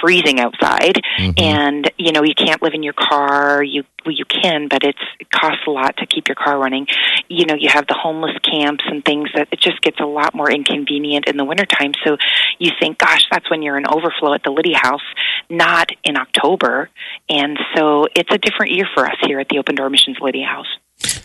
freezing 0.01 0.41
outside, 0.41 1.01
mm-hmm. 1.19 1.33
and 1.37 1.91
you 1.99 2.13
know 2.13 2.23
you 2.23 2.35
can't 2.35 2.63
live 2.63 2.75
in 2.75 2.83
your 2.83 2.95
car. 2.95 3.63
You 3.63 3.85
well, 4.05 4.15
you 4.15 4.25
can, 4.25 4.69
but 4.69 4.85
it's 4.85 4.99
it 5.21 5.31
costs 5.31 5.63
a 5.67 5.71
lot 5.71 5.97
to 5.99 6.07
keep 6.07 6.29
your 6.29 6.35
car 6.35 6.59
running. 6.59 6.87
You 7.29 7.47
know 7.47 7.55
you 7.55 7.69
have 7.69 7.87
the 7.87 7.97
homeless 8.01 8.37
camps 8.43 8.85
and 8.87 9.05
things 9.05 9.31
that 9.35 9.49
it 9.53 9.61
just 9.61 9.81
gets 9.83 10.01
a 10.01 10.07
lot 10.07 10.35
more 10.35 10.51
inconvenient 10.51 11.27
in 11.29 11.37
the 11.37 11.45
wintertime. 11.45 11.93
So 12.05 12.17
you 12.59 12.71
think, 12.81 12.99
gosh, 12.99 13.23
that's 13.31 13.51
when 13.51 13.63
you're 13.63 13.79
in 13.79 13.87
overflow 13.87 14.35
at 14.35 14.43
the 14.43 14.51
Lydia 14.51 14.79
House, 14.79 15.03
not 15.51 15.91
in 16.05 16.17
October. 16.17 16.91
And 17.29 17.59
so 17.75 18.07
it's 18.15 18.33
a 18.33 18.39
different 18.39 18.73
year 18.73 18.87
for 18.95 19.07
us 19.07 19.17
here 19.27 19.41
at 19.41 19.49
the 19.49 19.59
Open 19.59 19.75
Door 19.75 19.91
Missions 19.91 20.19
Lydia 20.21 20.47
House. 20.47 20.69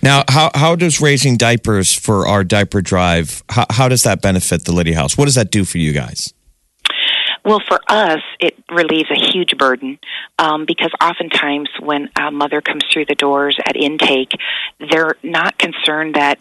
Now, 0.01 0.23
how, 0.27 0.51
how 0.53 0.75
does 0.75 1.01
raising 1.01 1.37
diapers 1.37 1.93
for 1.93 2.27
our 2.27 2.43
diaper 2.43 2.81
drive, 2.81 3.43
how, 3.49 3.65
how 3.69 3.87
does 3.87 4.03
that 4.03 4.21
benefit 4.21 4.65
the 4.65 4.71
Lydia 4.71 4.95
House? 4.95 5.17
What 5.17 5.25
does 5.25 5.35
that 5.35 5.51
do 5.51 5.65
for 5.65 5.77
you 5.77 5.93
guys? 5.93 6.33
Well, 7.45 7.61
for 7.67 7.79
us, 7.89 8.21
it 8.39 8.55
relieves 8.71 9.09
a 9.11 9.19
huge 9.19 9.57
burden 9.57 9.99
um, 10.39 10.65
because 10.65 10.91
oftentimes 11.01 11.69
when 11.81 12.09
a 12.17 12.31
mother 12.31 12.61
comes 12.61 12.83
through 12.91 13.05
the 13.05 13.15
doors 13.15 13.57
at 13.65 13.75
intake, 13.75 14.31
they're 14.89 15.15
not 15.23 15.57
concerned 15.57 16.15
that 16.15 16.39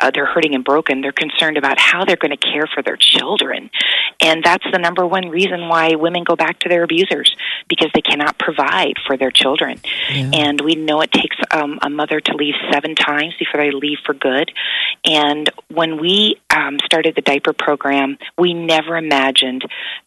uh, 0.00 0.10
they're 0.12 0.26
hurting 0.26 0.54
and 0.54 0.64
broken. 0.64 1.00
They're 1.00 1.12
concerned 1.12 1.56
about 1.56 1.78
how 1.78 2.04
they're 2.04 2.16
going 2.16 2.36
to 2.36 2.36
care 2.36 2.66
for 2.72 2.82
their 2.82 2.96
children. 2.96 3.70
And 4.20 4.42
that's 4.42 4.64
the 4.72 4.78
number 4.78 5.06
one 5.06 5.28
reason 5.28 5.68
why 5.68 5.94
women 5.94 6.24
go 6.24 6.36
back 6.36 6.58
to 6.60 6.68
their 6.68 6.82
abusers 6.82 7.34
because 7.68 7.90
they 7.94 8.00
cannot 8.00 8.38
provide 8.38 8.94
for 9.06 9.16
their 9.16 9.30
children. 9.30 9.80
And 10.34 10.60
we 10.60 10.74
know 10.74 11.00
it 11.02 11.12
takes 11.12 11.36
um, 11.50 11.78
a 11.82 11.90
mother 11.90 12.20
to 12.20 12.36
leave 12.36 12.54
seven 12.72 12.94
times 12.94 13.34
before 13.38 13.60
they 13.60 13.70
leave 13.70 13.98
for 14.04 14.14
good. 14.14 14.50
And 15.04 15.50
when 15.68 16.00
we 16.00 16.36
um, 16.50 16.78
started 16.84 17.14
the 17.14 17.22
diaper 17.22 17.52
program, 17.52 18.18
we 18.36 18.54
never 18.54 18.96
imagined 18.96 19.62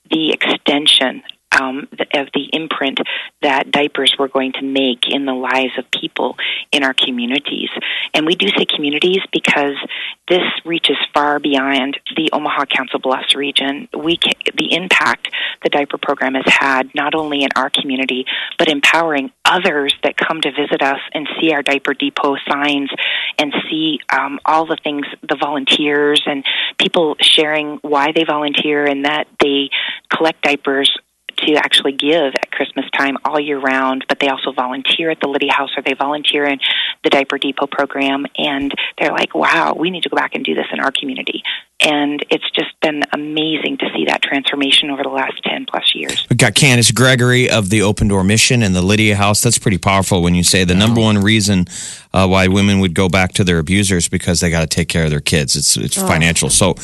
the 0.10 0.32
extension 0.32 1.24
um, 1.60 1.88
of 2.14 2.28
the 2.34 2.50
imprint 2.54 3.00
that 3.42 3.72
diapers 3.72 4.16
were 4.18 4.28
going 4.28 4.54
to 4.54 4.64
make 4.64 5.08
in 5.08 5.26
the 5.26 5.34
lives 5.34 5.78
of 5.78 5.90
people 5.92 6.38
in 6.72 6.84
our 6.84 6.94
communities. 6.94 7.70
And 8.14 8.26
we 8.26 8.36
do 8.36 8.48
say 8.50 8.66
communities 8.66 9.20
because 9.32 9.76
this 10.30 10.44
reaches 10.66 10.98
far 11.14 11.40
beyond 11.40 12.00
the 12.16 12.30
Omaha 12.32 12.66
Council 12.66 13.00
Bluffs 13.00 13.36
region. 13.36 13.88
We 13.98 14.18
can, 14.18 14.34
the 14.56 14.74
impact 14.74 15.30
the 15.64 15.70
diaper 15.70 15.98
program 15.98 16.36
has 16.36 16.46
had 16.48 16.94
not 16.96 17.16
only 17.16 17.44
in 17.44 17.50
our 17.56 17.70
community 17.70 18.26
but 18.58 18.70
empowering 18.70 19.32
others 19.46 19.94
that 20.04 20.18
come 20.18 20.42
to 20.42 20.52
visit 20.52 20.82
us 20.82 21.00
and 21.14 21.28
see 21.40 21.52
our 21.52 21.62
diaper 21.62 21.94
depot 21.94 22.36
signs 22.50 22.90
and 23.38 23.54
see 23.70 24.00
um, 24.10 24.40
all 24.46 24.66
the 24.66 24.78
things 24.84 25.06
the 25.28 25.38
volunteers 25.40 26.22
and 26.26 26.44
people 26.80 27.16
sharing 27.22 27.78
why 27.82 28.12
they 28.14 28.24
volunteer 28.24 28.86
and 28.86 29.06
that 29.06 29.28
they 29.40 29.70
collect 30.10 30.42
diapers 30.42 30.98
to 31.48 31.56
actually 31.56 31.94
give 31.94 32.34
at 32.36 32.52
Christmas 32.52 32.86
time 32.98 33.18
all 33.26 33.40
year 33.40 33.60
round, 33.60 34.06
but 34.08 34.20
they 34.20 34.28
also 34.28 34.52
volunteer 34.52 35.10
at 35.10 35.20
the 35.20 35.28
Lydia 35.28 35.54
House 35.54 35.70
or 35.76 35.84
they 35.84 35.94
volunteer 35.94 36.46
in 36.46 36.60
the 37.04 37.10
Diaper 37.10 37.38
Depot 37.38 37.68
program. 37.68 38.26
And 38.38 38.74
they're 39.00 39.12
like, 39.12 39.34
wow, 39.34 39.74
we 39.74 39.90
need 39.90 40.04
to 40.04 40.10
go 40.10 40.16
back 40.16 40.36
and 40.36 40.44
do 40.46 40.56
this 40.56 40.68
in 40.72 40.80
our 40.80 40.92
community. 40.92 41.44
And 41.84 42.24
it's 42.30 42.50
just 42.52 42.80
been 42.82 43.04
amazing 43.12 43.78
to 43.80 43.90
see 43.96 44.06
that 44.06 44.22
transformation 44.22 44.92
over 44.92 45.02
the 45.02 45.10
last 45.10 45.44
10 45.44 45.66
plus 45.66 45.96
years. 45.96 46.28
We've 46.30 46.38
got 46.38 46.54
Candace 46.54 46.92
Gregory 46.92 47.50
of 47.50 47.72
the 47.72 47.82
Open 47.82 48.08
Door 48.08 48.26
Mission 48.26 48.62
and 48.62 48.76
the 48.76 48.84
Lydia 48.84 49.16
House. 49.16 49.42
That's 49.42 49.58
pretty 49.58 49.80
powerful 49.80 50.22
when 50.22 50.36
you 50.36 50.44
say 50.44 50.64
the 50.64 50.76
number 50.76 51.02
one 51.02 51.18
reason 51.18 51.66
uh, 52.14 52.28
why 52.28 52.48
women 52.48 52.80
would 52.82 52.94
go 52.94 53.10
back 53.10 53.32
to 53.34 53.44
their 53.44 53.58
abusers 53.58 54.08
because 54.08 54.42
they 54.42 54.52
got 54.52 54.62
to 54.62 54.68
take 54.68 54.90
care 54.90 55.06
of 55.06 55.10
their 55.10 55.22
kids. 55.22 55.56
It's 55.56 55.76
it's 55.76 55.96
financial. 55.96 56.52
So 56.52 56.76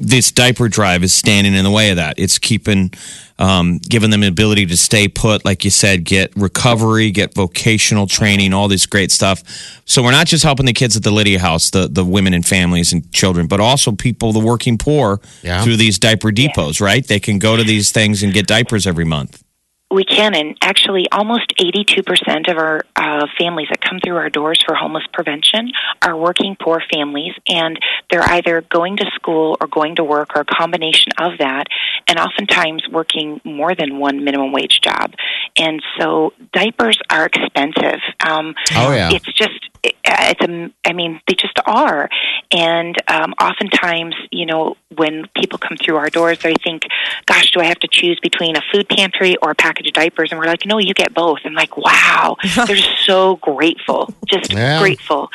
this 0.00 0.30
diaper 0.30 0.68
drive 0.68 1.02
is 1.02 1.12
standing 1.12 1.54
in 1.54 1.64
the 1.64 1.70
way 1.70 1.90
of 1.90 1.96
that. 1.96 2.18
It's 2.18 2.38
keeping, 2.38 2.92
um, 3.38 3.78
giving 3.78 4.10
them 4.10 4.20
the 4.22 4.28
ability 4.28 4.66
to 4.66 4.76
stay 4.76 5.08
put, 5.08 5.44
like 5.44 5.64
you 5.64 5.70
said, 5.70 6.04
get 6.04 6.32
recovery, 6.36 7.10
get 7.10 7.34
vocational 7.34 8.06
training, 8.06 8.52
all 8.52 8.68
this 8.68 8.86
great 8.86 9.12
stuff. 9.12 9.42
So 9.84 10.02
we're 10.02 10.10
not 10.10 10.26
just 10.26 10.42
helping 10.44 10.66
the 10.66 10.72
kids 10.72 10.96
at 10.96 11.02
the 11.04 11.10
Lydia 11.12 11.38
House, 11.38 11.70
the 11.70 11.88
the 11.88 12.04
women 12.04 12.34
and 12.34 12.44
families 12.44 12.92
and 12.92 13.10
children, 13.12 13.46
but 13.46 13.60
also 13.60 13.92
people, 13.92 14.32
the 14.32 14.40
working 14.40 14.76
poor, 14.78 15.20
Yeah. 15.42 15.62
through 15.62 15.76
these 15.76 15.98
diaper 15.98 16.30
depots. 16.32 16.80
Right? 16.80 17.06
They 17.06 17.20
can 17.20 17.38
go 17.38 17.56
to 17.56 17.62
these 17.64 17.90
things 17.92 18.22
and 18.22 18.32
get 18.32 18.46
diapers 18.46 18.86
every 18.86 19.04
month. 19.04 19.42
We 19.90 20.04
can, 20.04 20.34
and 20.34 20.54
actually, 20.60 21.06
almost 21.10 21.54
82% 21.58 22.50
of 22.50 22.58
our 22.58 22.82
uh, 22.94 23.26
families 23.38 23.68
that 23.70 23.80
come 23.80 24.00
through 24.04 24.16
our 24.16 24.28
doors 24.28 24.62
for 24.66 24.74
homeless 24.74 25.04
prevention 25.14 25.72
are 26.02 26.14
working 26.14 26.56
poor 26.60 26.82
families, 26.92 27.32
and 27.48 27.78
they're 28.10 28.22
either 28.22 28.60
going 28.60 28.98
to 28.98 29.06
school 29.14 29.56
or 29.60 29.66
going 29.66 29.96
to 29.96 30.04
work 30.04 30.36
or 30.36 30.42
a 30.42 30.44
combination 30.44 31.12
of 31.18 31.38
that, 31.38 31.68
and 32.06 32.18
oftentimes 32.18 32.82
working 32.92 33.40
more 33.44 33.74
than 33.74 33.98
one 33.98 34.24
minimum 34.24 34.52
wage 34.52 34.80
job. 34.82 35.14
And 35.56 35.82
so, 35.98 36.34
diapers 36.52 36.98
are 37.10 37.24
expensive. 37.24 38.00
Um, 38.20 38.54
Oh, 38.76 38.92
yeah. 38.92 39.10
It's 39.12 39.32
just, 39.32 39.70
it- 39.82 39.94
it's 40.04 40.40
a, 40.42 40.70
I 40.84 40.92
mean, 40.92 41.20
they 41.28 41.34
just 41.34 41.58
are. 41.66 42.08
And 42.52 42.96
um, 43.08 43.32
oftentimes, 43.40 44.14
you 44.30 44.46
know, 44.46 44.76
when 44.96 45.26
people 45.36 45.58
come 45.58 45.76
through 45.82 45.96
our 45.96 46.10
doors, 46.10 46.38
they 46.40 46.54
think, 46.64 46.82
gosh, 47.26 47.50
do 47.52 47.60
I 47.60 47.64
have 47.66 47.78
to 47.80 47.88
choose 47.90 48.18
between 48.22 48.56
a 48.56 48.60
food 48.72 48.88
pantry 48.88 49.36
or 49.40 49.50
a 49.50 49.54
package 49.78 49.88
of 49.88 49.94
diapers? 49.94 50.30
And 50.30 50.38
we're 50.40 50.46
like, 50.46 50.66
no, 50.66 50.78
you 50.78 50.94
get 50.94 51.14
both. 51.14 51.38
And 51.44 51.54
like, 51.54 51.76
wow, 51.76 52.36
they're 52.66 52.76
so 52.76 53.36
grateful, 53.36 54.12
just 54.26 54.52
Yeah. 54.52 54.78
grateful. 54.78 55.30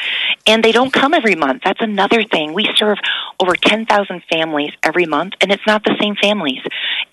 And 0.46 0.64
they 0.64 0.72
don't 0.72 0.92
come 0.92 1.14
every 1.14 1.36
month. 1.36 1.62
That's 1.64 1.82
another 1.82 2.24
thing. 2.24 2.54
We 2.54 2.68
serve 2.76 2.98
over 3.40 3.56
10,000 3.56 4.24
families 4.30 4.74
every 4.84 5.06
month, 5.06 5.34
and 5.42 5.52
it's 5.52 5.66
not 5.66 5.84
the 5.84 5.96
same 6.02 6.16
families. 6.16 6.62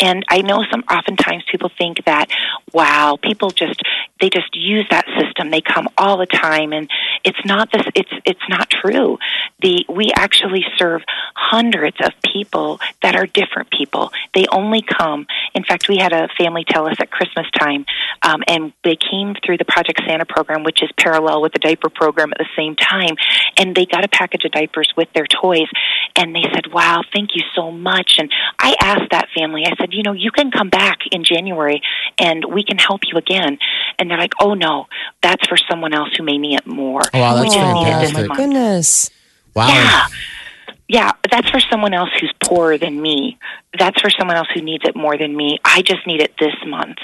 And 0.01 0.25
I 0.29 0.43
know 0.43 0.65
some, 0.71 0.83
oftentimes 0.91 1.45
people 1.51 1.71
think 1.77 2.05
that, 2.05 2.29
wow, 2.73 3.19
people 3.21 3.51
just, 3.51 3.81
they 4.21 4.31
just 4.31 4.55
use 4.55 4.87
that 4.91 5.07
system. 5.19 5.51
They 5.51 5.61
come 5.61 5.89
all 5.97 6.17
the 6.17 6.27
time, 6.27 6.73
and 6.73 6.89
it's 7.25 7.45
not 7.45 7.71
this, 7.73 7.83
it's, 7.95 8.13
it's 8.25 8.49
not 8.49 8.71
true. 8.71 9.19
The, 9.63 9.85
we 9.89 10.11
actually 10.17 10.65
serve 10.77 11.03
hundreds 11.35 11.97
of 12.03 12.13
people 12.23 12.81
that 13.11 13.19
are 13.19 13.27
different 13.27 13.71
people. 13.71 14.13
They 14.35 14.47
only 14.53 14.83
come. 14.83 15.27
In 15.55 15.65
fact, 15.65 15.89
we 15.89 15.99
had 15.99 16.13
a 16.13 16.29
family 16.39 16.65
tell 16.65 16.87
us 16.87 16.95
at 17.01 17.11
Christmas 17.11 17.47
time, 17.59 17.85
um, 18.23 18.43
and 18.47 18.73
they 18.85 18.97
came 18.97 19.35
through 19.45 19.59
the 19.59 19.65
Project 19.65 20.01
Santa 20.07 20.25
program, 20.25 20.63
which 20.63 20.81
is 20.83 20.91
parallel 20.97 21.43
with 21.43 21.53
the 21.53 21.59
diaper 21.59 21.89
program 21.91 22.31
at 22.33 22.39
the 22.39 22.49
same 22.57 22.77
time, 22.77 23.17
and 23.59 23.75
they 23.75 23.85
got 23.85 24.05
a 24.05 24.09
package 24.09 24.45
of 24.45 24.53
diapers 24.53 24.93
with 24.97 25.09
their 25.13 25.27
toys, 25.27 25.67
and 26.15 26.35
they 26.35 26.45
said, 26.55 26.73
"Wow, 26.73 27.03
thank 27.13 27.31
you 27.35 27.43
so 27.55 27.73
much." 27.73 28.13
And 28.19 28.31
I 28.61 28.77
asked 28.81 29.11
that 29.11 29.29
family, 29.37 29.65
I 29.67 29.75
said, 29.77 29.93
"You 29.93 30.05
know, 30.05 30.13
you 30.13 30.31
can 30.31 30.53
come 30.53 30.69
back 30.69 30.99
in 31.11 31.25
January, 31.25 31.83
and 32.19 32.45
we 32.45 32.63
can 32.63 32.79
help 32.79 33.01
you 33.11 33.19
again." 33.19 33.59
And 33.99 34.09
they're 34.09 34.19
like, 34.19 34.35
"Oh 34.41 34.55
no, 34.55 34.87
that's 35.21 35.47
for 35.49 35.57
someone 35.69 35.95
else 35.95 36.11
who 36.17 36.23
may 36.23 36.39
need 36.39 36.59
it 36.59 36.67
more. 36.67 37.03
Oh, 37.13 37.19
wow, 37.21 37.35
we 37.35 37.43
that's 37.43 37.55
just 37.57 37.75
need 37.75 37.83
it 37.83 37.91
fantastic. 37.91 38.09
this 38.09 38.13
my 38.15 38.27
month." 38.29 38.39
goodness. 38.39 39.11
Wow. 39.55 39.67
Yeah. 39.69 40.07
Yeah, 40.91 41.13
that's 41.31 41.49
for 41.51 41.61
someone 41.61 41.95
else 41.95 42.11
who's 42.21 42.35
poorer 42.43 42.77
than 42.77 43.01
me. 43.01 43.39
That's 43.79 44.01
for 44.01 44.11
someone 44.11 44.37
else 44.37 44.49
who 44.53 44.61
needs 44.61 44.83
it 44.85 44.97
more 44.97 45.17
than 45.17 45.37
me. 45.37 45.61
I 45.65 45.83
just 45.83 46.05
need 46.05 46.21
it 46.21 46.35
this 46.41 46.55
month. 46.67 46.99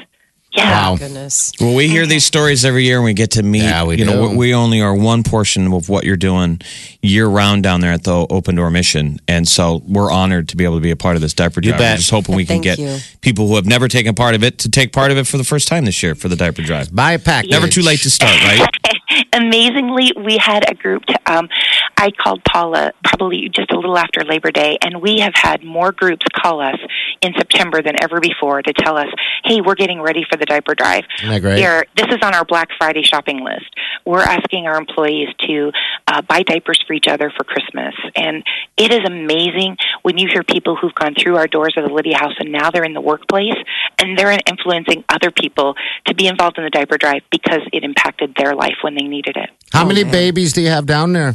Yeah. 0.50 0.90
Wow. 0.90 0.96
Goodness. 0.96 1.52
Well, 1.60 1.72
we 1.72 1.86
hear 1.86 2.04
these 2.04 2.24
stories 2.24 2.64
every 2.64 2.84
year, 2.84 2.96
and 2.96 3.04
we 3.04 3.12
get 3.12 3.32
to 3.32 3.44
meet. 3.44 3.62
Yeah, 3.62 3.84
we 3.84 3.98
you 3.98 4.04
know, 4.04 4.30
do. 4.30 4.36
we 4.36 4.54
only 4.54 4.80
are 4.80 4.92
one 4.92 5.22
portion 5.22 5.72
of 5.72 5.88
what 5.88 6.02
you're 6.02 6.16
doing 6.16 6.60
year 7.00 7.28
round 7.28 7.62
down 7.62 7.80
there 7.80 7.92
at 7.92 8.02
the 8.02 8.26
Open 8.28 8.56
Door 8.56 8.70
Mission, 8.70 9.20
and 9.28 9.46
so 9.46 9.82
we're 9.86 10.10
honored 10.10 10.48
to 10.48 10.56
be 10.56 10.64
able 10.64 10.76
to 10.76 10.80
be 10.80 10.90
a 10.90 10.96
part 10.96 11.14
of 11.14 11.22
this 11.22 11.34
diaper 11.34 11.60
drive. 11.60 11.64
You 11.64 11.70
drive. 11.72 11.78
bet. 11.78 11.92
We're 11.92 11.98
just 11.98 12.10
hoping 12.10 12.34
we 12.34 12.44
can 12.44 12.60
get 12.60 12.78
you. 12.78 12.96
people 13.20 13.46
who 13.46 13.54
have 13.54 13.66
never 13.66 13.86
taken 13.86 14.14
part 14.14 14.34
of 14.34 14.42
it 14.42 14.58
to 14.60 14.68
take 14.68 14.92
part 14.92 15.12
of 15.12 15.18
it 15.18 15.28
for 15.28 15.36
the 15.36 15.44
first 15.44 15.68
time 15.68 15.84
this 15.84 16.02
year 16.02 16.16
for 16.16 16.28
the 16.28 16.36
diaper 16.36 16.62
drive. 16.62 16.92
Buy 16.92 17.12
a 17.12 17.18
pack. 17.20 17.44
Never 17.48 17.68
too 17.68 17.82
late 17.82 18.00
to 18.00 18.10
start, 18.10 18.34
right? 18.42 18.68
Amazingly, 19.32 20.12
we 20.16 20.38
had 20.38 20.68
a 20.70 20.74
group. 20.74 21.04
To, 21.04 21.32
um, 21.32 21.48
I 21.98 22.10
called 22.10 22.42
Paula 22.44 22.92
probably 23.04 23.48
just 23.48 23.70
a 23.70 23.76
little 23.76 23.96
after 23.96 24.22
Labor 24.22 24.50
Day, 24.50 24.76
and 24.82 25.00
we 25.00 25.20
have 25.20 25.32
had 25.34 25.64
more 25.64 25.92
groups 25.92 26.26
call 26.34 26.60
us 26.60 26.76
in 27.22 27.32
September 27.36 27.80
than 27.82 27.94
ever 28.02 28.20
before 28.20 28.60
to 28.62 28.72
tell 28.72 28.96
us, 28.98 29.08
"Hey, 29.44 29.60
we're 29.62 29.74
getting 29.74 30.00
ready 30.02 30.24
for 30.30 30.36
the 30.36 30.44
diaper 30.44 30.74
drive." 30.74 31.04
Isn't 31.20 31.30
that 31.30 31.40
great? 31.40 31.54
We 31.56 31.64
are- 31.64 31.86
this 31.96 32.06
is 32.08 32.18
on 32.22 32.34
our 32.34 32.44
Black 32.44 32.68
Friday 32.78 33.02
shopping 33.02 33.42
list. 33.42 33.66
We're 34.04 34.22
asking 34.22 34.66
our 34.66 34.76
employees 34.76 35.28
to 35.46 35.72
uh, 36.08 36.22
buy 36.22 36.42
diapers 36.42 36.78
for 36.86 36.92
each 36.92 37.08
other 37.08 37.30
for 37.36 37.44
Christmas, 37.44 37.94
and 38.14 38.44
it 38.76 38.92
is 38.92 39.00
amazing 39.04 39.76
when 40.02 40.18
you 40.18 40.28
hear 40.28 40.42
people 40.42 40.76
who've 40.76 40.94
gone 40.94 41.14
through 41.14 41.36
our 41.36 41.46
doors 41.48 41.74
of 41.76 41.84
the 41.88 41.92
Lydia 41.92 42.18
House 42.18 42.34
and 42.38 42.52
now 42.52 42.70
they're 42.70 42.84
in 42.84 42.92
the 42.92 43.00
workplace 43.00 43.56
and 43.98 44.16
they're 44.18 44.36
influencing 44.48 45.02
other 45.08 45.30
people 45.30 45.74
to 46.06 46.14
be 46.14 46.26
involved 46.26 46.58
in 46.58 46.64
the 46.64 46.70
diaper 46.70 46.98
drive 46.98 47.22
because 47.30 47.62
it 47.72 47.82
impacted 47.82 48.34
their 48.36 48.54
life 48.54 48.76
when 48.82 48.94
they 48.94 49.04
needed 49.06 49.36
it. 49.36 49.50
How 49.72 49.84
many 49.84 50.04
babies 50.04 50.52
do 50.52 50.60
you 50.60 50.68
have 50.68 50.86
down 50.86 51.12
there? 51.12 51.34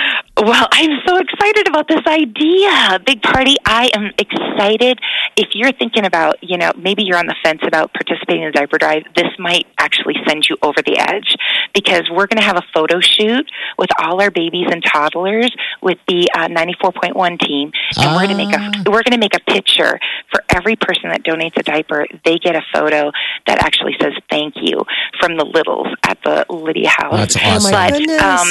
Well, 0.41 0.67
I'm 0.71 0.89
so 1.05 1.17
excited 1.17 1.67
about 1.67 1.87
this 1.87 2.01
idea. 2.07 2.97
Big 3.05 3.21
party. 3.21 3.57
I 3.63 3.91
am 3.93 4.11
excited. 4.17 4.97
If 5.37 5.49
you're 5.53 5.71
thinking 5.71 6.03
about, 6.03 6.37
you 6.41 6.57
know, 6.57 6.71
maybe 6.75 7.03
you're 7.03 7.19
on 7.19 7.27
the 7.27 7.35
fence 7.43 7.61
about 7.61 7.93
participating 7.93 8.41
in 8.41 8.47
the 8.47 8.53
diaper 8.53 8.79
drive, 8.79 9.03
this 9.15 9.29
might 9.37 9.67
actually 9.77 10.15
send 10.27 10.47
you 10.49 10.57
over 10.63 10.81
the 10.83 10.97
edge 10.97 11.35
because 11.75 12.09
we're 12.09 12.25
going 12.25 12.39
to 12.39 12.43
have 12.43 12.57
a 12.57 12.63
photo 12.73 12.99
shoot 12.99 13.45
with 13.77 13.89
all 13.99 14.19
our 14.19 14.31
babies 14.31 14.65
and 14.71 14.83
toddlers 14.83 15.55
with 15.79 15.99
the 16.07 16.27
uh, 16.33 16.47
94.1 16.47 17.39
team, 17.39 17.71
and 17.97 18.15
we're 18.15 18.25
going 18.25 18.37
to 18.37 18.45
make 18.45 18.55
a 18.55 18.89
we're 18.89 19.03
going 19.03 19.13
to 19.13 19.19
make 19.19 19.35
a 19.35 19.51
picture 19.51 19.99
for 20.31 20.43
every 20.49 20.75
person 20.75 21.09
that 21.09 21.23
donates 21.23 21.57
a 21.57 21.63
diaper. 21.63 22.07
They 22.25 22.39
get 22.39 22.55
a 22.55 22.63
photo 22.73 23.11
that 23.45 23.59
actually 23.59 23.95
says 24.01 24.13
thank 24.29 24.55
you 24.57 24.81
from 25.19 25.37
the 25.37 25.45
littles 25.45 25.87
at 26.03 26.17
the 26.23 26.45
Lydia 26.49 26.89
House. 26.89 27.13
That's 27.13 27.37
awesome. 27.37 27.71
my 27.71 27.91
But 27.91 28.09
um, 28.23 28.47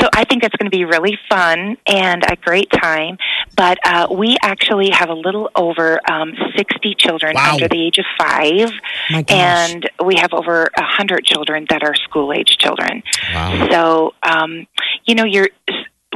so 0.00 0.08
I 0.12 0.24
think 0.24 0.42
it's 0.42 0.56
going 0.56 0.70
to 0.70 0.76
be 0.76 0.84
really 0.84 1.16
fun 1.28 1.76
and 1.86 2.24
a 2.24 2.36
great 2.36 2.70
time. 2.70 3.18
But 3.56 3.78
uh, 3.84 4.06
we 4.10 4.36
actually 4.42 4.90
have 4.90 5.08
a 5.10 5.14
little 5.14 5.50
over 5.56 6.00
um, 6.10 6.32
60 6.56 6.94
children 6.98 7.34
Wow. 7.34 7.54
under 7.54 7.68
the 7.68 7.80
age 7.86 7.98
of 7.98 8.04
five. 8.18 8.70
And 9.34 9.90
we 10.04 10.16
have 10.16 10.32
over 10.32 10.68
100 10.76 11.24
children 11.24 11.66
that 11.70 11.82
are 11.82 11.94
school 11.96 12.32
age 12.32 12.56
children. 12.58 13.02
Wow. 13.34 13.68
So, 13.70 14.14
um, 14.22 14.66
you 15.04 15.14
know, 15.14 15.24
you're. 15.24 15.48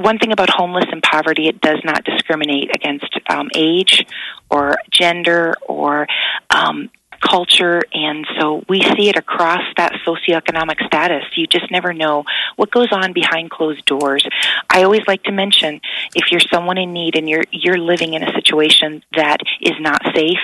One 0.01 0.18
thing 0.18 0.33
about 0.33 0.48
homeless 0.48 0.87
and 0.90 1.03
poverty, 1.03 1.48
it 1.48 1.61
does 1.61 1.79
not 1.85 2.03
discriminate 2.05 2.75
against 2.75 3.14
um, 3.29 3.51
age 3.55 4.07
or 4.51 4.77
gender 4.90 5.53
or 5.68 6.09
um, 6.48 6.88
culture, 7.22 7.82
and 7.92 8.26
so 8.38 8.62
we 8.68 8.82
see 8.96 9.08
it 9.08 9.16
across 9.16 9.62
that 9.76 9.92
socioeconomic 10.06 10.85
status. 10.87 11.24
You 11.37 11.46
just 11.46 11.70
never 11.70 11.94
know 11.94 12.24
what 12.56 12.70
goes 12.70 12.88
on 12.92 13.12
behind 13.12 13.50
closed 13.50 13.85
doors. 13.87 14.26
I 14.68 14.82
always 14.82 15.06
like 15.06 15.22
to 15.24 15.32
mention 15.32 15.80
if 16.14 16.30
you're 16.30 16.40
someone 16.52 16.78
in 16.78 16.92
need 16.92 17.16
and 17.16 17.28
you're 17.28 17.44
you're 17.50 17.78
living 17.78 18.14
in 18.14 18.22
a 18.22 18.32
situation 18.35 19.02
that 19.16 19.38
is 19.61 19.74
not 19.80 20.02
safe, 20.14 20.40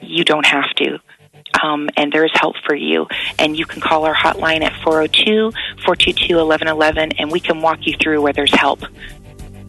you 0.00 0.24
don't 0.24 0.46
have 0.46 0.70
to. 0.76 0.98
Um, 1.62 1.88
and 1.96 2.12
there 2.12 2.24
is 2.24 2.32
help 2.34 2.56
for 2.66 2.74
you. 2.74 3.06
And 3.38 3.56
you 3.56 3.64
can 3.64 3.80
call 3.80 4.04
our 4.04 4.14
hotline 4.14 4.62
at 4.62 4.72
402 4.82 5.52
422 5.84 6.36
1111, 6.36 7.12
and 7.18 7.30
we 7.30 7.40
can 7.40 7.60
walk 7.60 7.86
you 7.86 7.94
through 8.00 8.22
where 8.22 8.32
there's 8.32 8.54
help. 8.54 8.80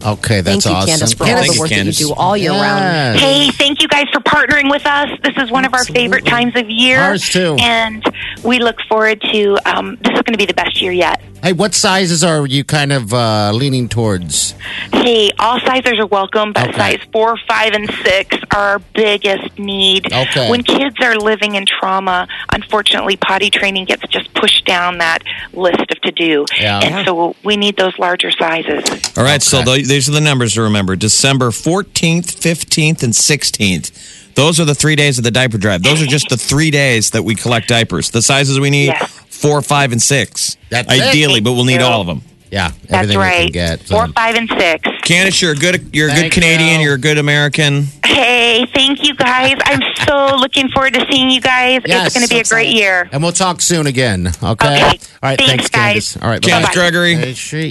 Okay, 0.04 0.40
that's 0.40 0.64
Thank 0.64 0.66
you, 0.66 0.70
awesome. 0.72 0.88
Candace, 0.90 1.12
for 1.14 1.24
all 1.24 1.30
Thank 1.30 1.46
the 1.48 1.54
you, 1.54 1.60
work 1.60 1.68
Candace. 1.70 1.96
that 1.98 2.00
you 2.02 2.08
do 2.08 2.14
all 2.14 2.36
year 2.36 2.50
round. 2.52 3.18
Hey, 3.18 3.50
thank 3.50 3.82
you 3.82 3.88
guys 3.88 4.04
for 4.12 4.20
partnering 4.20 4.70
with 4.70 4.86
us. 4.86 5.08
This 5.24 5.36
is 5.36 5.50
one 5.50 5.64
of 5.64 5.74
our 5.74 5.84
favorite 5.84 6.24
times 6.26 6.54
of 6.54 6.70
year. 6.70 7.00
Ours 7.00 7.28
too. 7.28 7.56
And 7.58 8.04
we 8.44 8.58
look 8.60 8.76
forward 8.88 9.20
to 9.32 9.58
um, 9.64 9.96
this 9.96 10.12
is 10.14 10.22
going 10.22 10.32
to 10.34 10.38
be 10.38 10.46
the 10.46 10.54
best 10.54 10.80
year 10.80 10.92
yet. 10.92 11.20
Hey, 11.42 11.52
what 11.52 11.74
sizes 11.74 12.24
are 12.24 12.46
you 12.46 12.62
kind 12.64 12.92
of 12.92 13.12
uh, 13.12 13.52
leaning 13.52 13.88
towards? 13.88 14.52
Hey, 14.92 15.30
all 15.38 15.60
sizes 15.60 15.98
are 15.98 16.06
welcome, 16.06 16.52
but 16.52 16.68
Okay. 16.70 16.76
size 16.78 17.00
four, 17.12 17.36
five, 17.48 17.72
and 17.72 17.88
six 18.04 18.36
are 18.54 18.66
our 18.66 18.78
biggest 18.94 19.58
need. 19.58 20.12
Okay. 20.12 20.50
When 20.50 20.62
kids 20.62 20.96
are 21.02 21.16
living 21.16 21.54
in 21.54 21.64
trauma, 21.66 22.26
unfortunately, 22.52 23.16
potty 23.16 23.50
training 23.50 23.84
gets 23.84 24.02
just 24.08 24.32
pushed 24.34 24.64
down 24.66 24.98
that 24.98 25.20
list 25.52 25.80
of 25.90 26.00
to 26.02 26.10
do. 26.12 26.46
Yeah. 26.58 26.80
And 26.80 27.06
so 27.06 27.36
we 27.44 27.56
need 27.56 27.76
those 27.76 27.98
larger 27.98 28.30
sizes. 28.30 28.84
All 29.16 29.22
right, 29.24 29.42
so 29.42 29.62
th- 29.62 29.85
these 29.86 30.08
are 30.08 30.12
the 30.12 30.20
numbers 30.20 30.54
to 30.54 30.62
remember 30.62 30.96
December 30.96 31.50
14th, 31.50 32.36
15th, 32.36 33.02
and 33.02 33.12
16th. 33.12 34.34
Those 34.34 34.60
are 34.60 34.64
the 34.66 34.74
three 34.74 34.96
days 34.96 35.16
of 35.18 35.24
the 35.24 35.30
diaper 35.30 35.56
drive. 35.58 35.82
Those 35.82 36.02
are 36.02 36.06
just 36.06 36.28
the 36.28 36.36
three 36.36 36.70
days 36.70 37.10
that 37.12 37.22
we 37.22 37.34
collect 37.34 37.68
diapers. 37.68 38.10
The 38.10 38.20
sizes 38.22 38.60
we 38.60 38.68
need 38.70 38.86
Yes. 38.88 39.10
four, 39.28 39.62
five, 39.62 39.92
and 39.92 40.02
six. 40.02 40.56
That's 40.70 40.92
it. 40.92 41.00
Ideally, 41.02 41.40
but 41.40 41.52
we'll 41.52 41.64
need 41.64 41.80
you. 41.80 41.86
all 41.86 42.00
of 42.02 42.06
them. 42.06 42.22
Yeah, 42.50 42.68
That's 42.82 42.92
everything 42.92 43.18
right. 43.18 43.38
we 43.46 43.50
can 43.50 43.52
get. 43.52 43.80
Four, 43.82 44.06
five, 44.08 44.34
and 44.36 44.48
six. 44.48 44.88
Candace, 45.02 45.40
you're 45.42 45.52
a 45.52 45.56
good, 45.56 45.94
you're 45.94 46.08
a 46.10 46.14
good 46.14 46.32
Canadian. 46.32 46.80
you. 46.80 46.86
You're 46.86 46.94
a 46.94 46.98
good 46.98 47.18
American. 47.18 47.86
Hey, 48.04 48.66
thank 48.72 49.04
you 49.06 49.14
guys. 49.14 49.56
I'm 49.64 49.80
so 50.06 50.36
looking 50.36 50.68
forward 50.68 50.94
to 50.94 51.04
seeing 51.10 51.30
you 51.30 51.40
guys. 51.40 51.82
Yes. 51.84 52.06
it's 52.06 52.14
going 52.14 52.26
to 52.26 52.32
be 52.32 52.40
a 52.40 52.44
great 52.44 52.72
year. 52.74 53.08
And 53.12 53.22
we'll 53.22 53.32
talk 53.32 53.60
soon 53.60 53.86
again. 53.86 54.28
Okay. 54.28 54.48
Okay. 54.52 54.82
All 54.84 54.90
right. 55.22 55.38
Thanks, 55.38 55.68
Thanks, 55.68 55.68
Candace. 55.68 56.14
guys. 56.14 56.22
All 56.22 56.28
right. 56.30 56.40
Candace 56.40 56.68
bye-bye. 56.70 56.90
Gregory, 56.90 57.14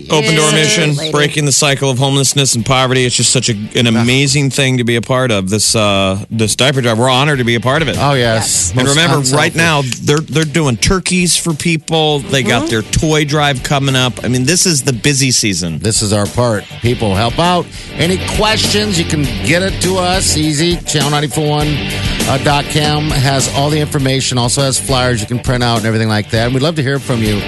Open 0.10 0.36
Door. 0.36 0.52
Mission, 0.52 0.96
lady. 0.96 1.12
breaking 1.12 1.46
the 1.46 1.52
cycle 1.52 1.90
of 1.90 1.98
homelessness 1.98 2.56
and 2.56 2.66
poverty. 2.66 3.06
It's 3.06 3.16
just 3.16 3.32
such 3.32 3.50
a, 3.50 3.54
an 3.80 3.88
amazing 3.88 4.50
thing 4.50 4.78
to 4.78 4.84
be 4.84 4.98
a 4.98 5.02
part 5.02 5.32
of. 5.32 5.50
This 5.50 5.76
uh, 5.76 6.24
this 6.30 6.56
diaper 6.56 6.82
drive. 6.82 7.00
We're 7.00 7.10
honored 7.10 7.40
to 7.40 7.44
be 7.46 7.56
a 7.56 7.60
part 7.62 7.82
of 7.82 7.88
it. 7.88 7.96
Oh 8.00 8.14
yes. 8.14 8.70
And 8.72 8.78
Most 8.84 8.90
remember, 8.90 9.18
unselfish. 9.18 9.38
right 9.38 9.56
now 9.56 9.82
they're 10.04 10.20
they're 10.20 10.44
doing 10.46 10.76
turkeys 10.78 11.38
for 11.38 11.54
people. 11.54 12.20
They 12.20 12.44
got 12.44 12.70
their 12.70 12.82
toy 12.82 13.26
drive 13.26 13.64
coming 13.64 13.96
up. 13.96 14.24
I 14.24 14.28
mean, 14.28 14.44
this 14.44 14.65
is 14.66 14.84
the 14.84 14.94
busy 14.94 15.32
season. 15.32 15.80
This 15.80 16.02
is 16.02 16.12
our 16.14 16.26
part. 16.26 16.64
People, 16.82 17.16
help 17.16 17.38
out. 17.40 17.66
Any 17.92 18.18
questions, 18.38 18.98
you 19.00 19.06
can 19.06 19.24
get 19.46 19.62
it 19.62 19.82
to 19.84 19.98
us 19.98 20.36
easy. 20.38 20.76
Channel941.com 20.78 23.04
has 23.12 23.54
all 23.56 23.70
the 23.70 23.80
information, 23.80 24.38
also 24.38 24.62
has 24.62 24.80
flyers 24.80 25.22
you 25.22 25.28
can 25.28 25.40
print 25.40 25.64
out 25.64 25.78
and 25.78 25.86
everything 25.86 26.10
like 26.10 26.30
that. 26.32 26.46
And 26.46 26.54
we'd 26.54 26.64
love 26.64 26.76
to 26.76 26.84
hear 26.84 27.00
from 27.00 27.22
you. 27.22 27.40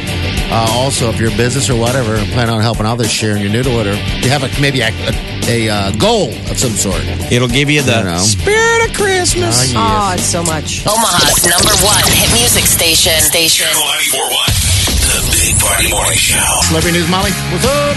Uh, 0.49 0.65
also, 0.71 1.09
if 1.09 1.19
you're 1.19 1.33
a 1.33 1.37
business 1.37 1.69
or 1.69 1.77
whatever, 1.79 2.15
and 2.15 2.25
plan 2.31 2.49
on 2.49 2.61
helping 2.61 2.85
out 2.85 2.95
this 2.95 3.21
year 3.21 3.33
and 3.33 3.41
you're 3.41 3.51
new 3.51 3.63
to 3.63 3.79
it, 3.81 3.87
or 3.87 3.95
you 4.23 4.29
have 4.29 4.43
a, 4.43 4.61
maybe 4.61 4.79
a, 4.81 4.87
a, 4.89 5.67
a 5.67 5.69
uh, 5.69 5.91
goal 5.97 6.29
of 6.49 6.57
some 6.57 6.71
sort. 6.71 7.01
It'll 7.31 7.47
give 7.49 7.69
you 7.69 7.81
I 7.81 7.83
the 7.83 8.03
know. 8.03 8.17
spirit 8.19 8.89
of 8.89 8.95
Christmas. 8.95 9.73
Oh, 9.75 10.13
it's 10.13 10.23
so 10.23 10.41
much. 10.43 10.85
Omaha's 10.87 11.43
number 11.45 11.75
one 11.83 12.03
hit 12.07 12.31
music 12.39 12.65
station. 12.65 13.19
Station. 13.19 13.65
Channel 13.67 13.83
941. 13.83 14.66
The 15.07 15.23
Big 15.31 15.59
Party 15.59 15.89
Morning 15.89 16.17
Show. 16.17 16.43
Celebrity 16.63 16.97
News 16.97 17.09
Molly, 17.09 17.31
what's 17.51 17.65
up? 17.65 17.95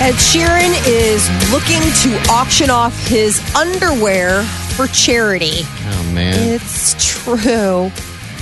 Ed 0.00 0.14
Sheeran 0.14 0.72
is 0.86 1.28
looking 1.52 1.80
to 2.02 2.30
auction 2.32 2.70
off 2.70 2.96
his 3.06 3.38
underwear 3.54 4.42
for 4.74 4.86
charity. 4.86 5.60
Oh, 5.62 6.10
man. 6.14 6.34
It's 6.54 6.94
true. 7.22 7.90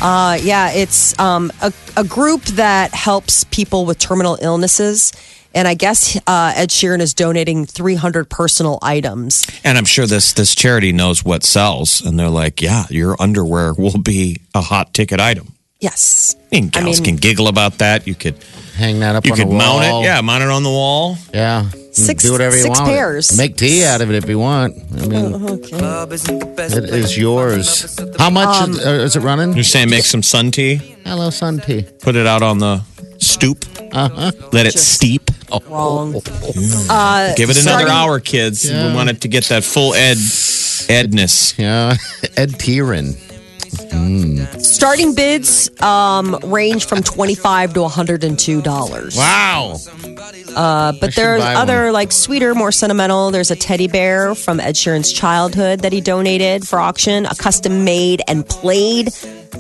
Uh, 0.01 0.39
yeah, 0.41 0.71
it's 0.71 1.19
um, 1.19 1.51
a, 1.61 1.73
a 1.97 2.05
group 2.05 2.43
that 2.45 2.95
helps 2.95 3.43
people 3.45 3.85
with 3.85 3.99
terminal 3.99 4.39
illnesses. 4.41 5.13
And 5.53 5.67
I 5.67 5.75
guess 5.75 6.17
uh, 6.29 6.53
Ed 6.55 6.71
Sheeran 6.71 7.01
is 7.01 7.15
donating 7.15 7.67
300 7.67 8.31
personal 8.31 8.79
items. 8.81 9.45
And 9.65 9.77
I'm 9.77 9.87
sure 9.87 10.07
this 10.07 10.35
this 10.35 10.55
charity 10.55 10.93
knows 10.93 11.25
what 11.25 11.43
sells, 11.43 12.01
and 12.01 12.19
they're 12.19 12.29
like, 12.29 12.61
"Yeah, 12.63 12.85
your 12.91 13.17
underwear 13.21 13.73
will 13.75 13.99
be 13.99 14.43
a 14.55 14.61
hot 14.61 14.95
ticket 14.95 15.19
item." 15.21 15.55
Yes. 15.81 16.35
I 16.53 16.57
mean, 16.57 16.69
gals 16.71 17.01
mean- 17.01 17.05
can 17.05 17.17
giggle 17.17 17.47
about 17.49 17.79
that. 17.79 18.07
You 18.07 18.15
could 18.15 18.35
Hang 18.77 19.01
that 19.01 19.17
up 19.17 19.25
you 19.27 19.33
on 19.33 19.39
could 19.39 19.47
the 19.49 19.51
wall. 19.51 19.59
mount 19.81 19.85
it. 19.85 20.07
Yeah, 20.07 20.21
mount 20.21 20.43
it 20.43 20.51
on 20.51 20.63
the 20.63 20.71
wall. 20.71 21.17
Yeah. 21.35 21.67
Six- 21.93 22.23
Do 22.25 22.33
whatever 22.33 22.57
you 22.57 22.63
six 22.63 22.79
want. 22.79 22.91
pairs. 22.91 23.37
Make 23.37 23.57
tea 23.57 23.85
out 23.85 24.01
of 24.01 24.11
it 24.11 24.17
if 24.23 24.29
you 24.29 24.39
want. 24.39 24.77
I 24.97 25.07
mean, 25.07 25.59
it 25.73 26.91
is 26.95 27.17
yours. 27.19 27.99
How 28.19 28.31
much 28.31 28.49
Um, 28.63 28.71
is, 28.73 28.87
uh, 28.87 28.91
is 28.91 29.17
it 29.17 29.21
running? 29.21 29.55
You're 29.55 29.65
saying 29.65 29.91
make 29.91 30.05
some 30.05 30.23
sun 30.23 30.51
tea, 30.53 30.81
Hello, 31.05 31.31
sun 31.31 31.61
tea. 31.61 31.83
put 32.01 32.15
it 32.15 32.27
out 32.27 32.43
on 32.43 32.59
the 32.59 32.83
stoop, 33.19 33.65
Uh-huh. 33.93 34.31
let 34.53 34.67
it 34.67 34.79
steep. 34.79 35.31
Wrong. 35.69 36.13
Give 36.13 36.23
it 37.51 37.57
another 37.57 37.61
starting- 37.61 37.89
hour, 37.89 38.21
kids. 38.21 38.65
We 38.71 38.93
want 38.95 39.11
it 39.11 39.21
to 39.23 39.29
get 39.29 39.45
that 39.49 39.65
full 39.65 39.95
ed 39.95 40.19
edness. 40.19 41.55
Yeah. 41.57 41.97
Ed 42.37 42.59
Starting 44.61 45.15
bids 45.15 45.71
um, 45.83 46.39
range 46.45 46.87
from 46.87 47.03
25 47.03 47.75
to 47.75 47.81
$102. 47.81 49.17
Wow. 49.17 49.77
But 51.01 51.15
there's 51.15 51.43
other 51.43 51.85
one. 51.85 51.93
like 51.93 52.13
sweeter, 52.13 52.55
more 52.55 52.73
sentimental. 52.73 53.31
There's 53.31 53.51
a 53.51 53.57
teddy 53.57 53.89
bear 53.89 54.35
from 54.35 54.61
Ed 54.61 54.75
Sheeran's 54.75 55.13
childhood 55.13 55.81
that 55.81 55.93
he 55.93 56.01
donated 56.01 56.67
for 56.67 56.79
auction. 56.81 57.27
A 57.27 57.35
custom 57.35 57.85
made 57.85 58.23
and 58.29 58.47
played 58.47 59.11